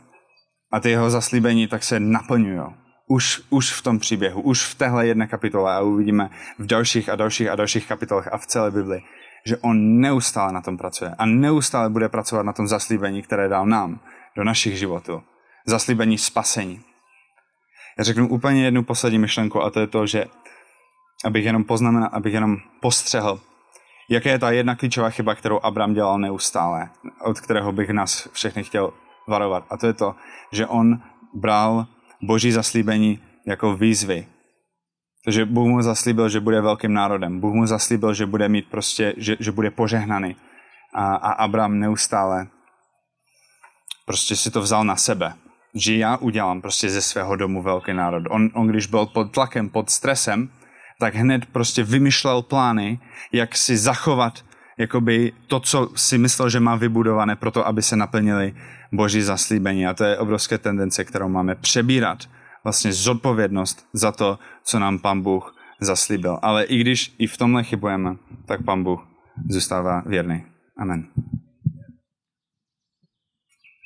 A 0.71 0.79
ty 0.79 0.89
jeho 0.89 1.09
zaslíbení 1.09 1.67
tak 1.67 1.83
se 1.83 1.99
naplňují 1.99 2.78
už, 3.11 3.41
už 3.49 3.73
v 3.73 3.81
tom 3.81 3.99
příběhu, 3.99 4.41
už 4.41 4.63
v 4.65 4.75
téhle 4.75 5.07
jedné 5.07 5.27
kapitole 5.27 5.75
a 5.75 5.81
uvidíme 5.81 6.29
v 6.59 6.65
dalších 6.65 7.09
a 7.09 7.15
dalších 7.15 7.49
a 7.49 7.55
dalších 7.55 7.87
kapitolech 7.87 8.33
a 8.33 8.37
v 8.37 8.45
celé 8.45 8.71
Bibli, 8.71 9.01
že 9.45 9.57
on 9.57 9.99
neustále 9.99 10.53
na 10.53 10.61
tom 10.61 10.77
pracuje 10.77 11.15
a 11.17 11.25
neustále 11.25 11.89
bude 11.89 12.09
pracovat 12.09 12.43
na 12.43 12.53
tom 12.53 12.67
zaslíbení, 12.67 13.21
které 13.21 13.47
dal 13.47 13.65
nám 13.65 13.99
do 14.37 14.43
našich 14.43 14.77
životů. 14.77 15.23
Zaslíbení 15.65 16.17
spasení. 16.17 16.81
Já 17.97 18.03
řeknu 18.03 18.27
úplně 18.29 18.65
jednu 18.65 18.83
poslední 18.83 19.19
myšlenku 19.19 19.63
a 19.63 19.69
to 19.69 19.79
je 19.79 19.87
to, 19.87 20.07
že 20.07 20.25
abych 21.25 21.45
jenom 21.45 21.63
poznamenal, 21.63 22.09
abych 22.13 22.33
jenom 22.33 22.57
postřehl, 22.79 23.39
jaká 24.09 24.29
je 24.29 24.39
ta 24.39 24.51
jedna 24.51 24.75
klíčová 24.75 25.09
chyba, 25.09 25.35
kterou 25.35 25.59
Abram 25.63 25.93
dělal 25.93 26.19
neustále, 26.19 26.89
od 27.21 27.39
kterého 27.39 27.71
bych 27.71 27.89
nás 27.89 28.29
všechny 28.31 28.63
chtěl 28.63 28.93
varovat. 29.27 29.65
A 29.69 29.77
to 29.77 29.87
je 29.87 29.93
to, 29.93 30.15
že 30.51 30.67
on 30.67 31.01
bral 31.33 31.87
boží 32.21 32.51
zaslíbení 32.51 33.19
jako 33.47 33.75
výzvy. 33.75 34.27
Takže 35.25 35.45
Bůh 35.45 35.67
mu 35.67 35.81
zaslíbil, 35.81 36.29
že 36.29 36.39
bude 36.39 36.61
velkým 36.61 36.93
národem. 36.93 37.39
Bůh 37.39 37.53
mu 37.53 37.65
zaslíbil, 37.65 38.13
že 38.13 38.25
bude 38.25 38.49
mít 38.49 38.65
prostě, 38.71 39.13
že, 39.17 39.37
že 39.39 39.51
bude 39.51 39.71
požehnaný. 39.71 40.35
A, 40.93 41.15
a 41.15 41.31
Abraham 41.31 41.79
neustále 41.79 42.47
prostě 44.05 44.35
si 44.35 44.51
to 44.51 44.61
vzal 44.61 44.83
na 44.83 44.95
sebe. 44.95 45.33
Že 45.75 45.95
já 45.95 46.17
udělám 46.17 46.61
prostě 46.61 46.89
ze 46.89 47.01
svého 47.01 47.35
domu 47.35 47.61
velký 47.63 47.93
národ. 47.93 48.23
On, 48.29 48.49
on 48.53 48.67
když 48.67 48.87
byl 48.87 49.05
pod 49.05 49.31
tlakem, 49.31 49.69
pod 49.69 49.89
stresem, 49.89 50.49
tak 50.99 51.15
hned 51.15 51.45
prostě 51.45 51.83
vymýšlel 51.83 52.41
plány, 52.41 52.99
jak 53.31 53.55
si 53.55 53.77
zachovat 53.77 54.45
jakoby 54.77 55.31
to, 55.47 55.59
co 55.59 55.89
si 55.95 56.17
myslel, 56.17 56.49
že 56.49 56.59
má 56.59 56.75
vybudované 56.75 57.35
pro 57.35 57.51
to, 57.51 57.67
aby 57.67 57.81
se 57.81 57.95
naplnili 57.95 58.53
boží 58.91 59.21
zaslíbení. 59.21 59.87
A 59.87 59.93
to 59.93 60.03
je 60.03 60.17
obrovské 60.17 60.57
tendence, 60.57 61.03
kterou 61.03 61.29
máme 61.29 61.55
přebírat 61.55 62.19
vlastně 62.63 62.93
zodpovědnost 62.93 63.87
za 63.93 64.11
to, 64.11 64.39
co 64.63 64.79
nám 64.79 64.99
pan 64.99 65.21
Bůh 65.21 65.55
zaslíbil. 65.81 66.39
Ale 66.41 66.63
i 66.63 66.77
když 66.77 67.15
i 67.17 67.27
v 67.27 67.37
tomhle 67.37 67.63
chybujeme, 67.63 68.15
tak 68.45 68.63
pan 68.63 68.83
Bůh 68.83 69.07
zůstává 69.49 70.03
věrný. 70.05 70.43
Amen. 70.77 71.07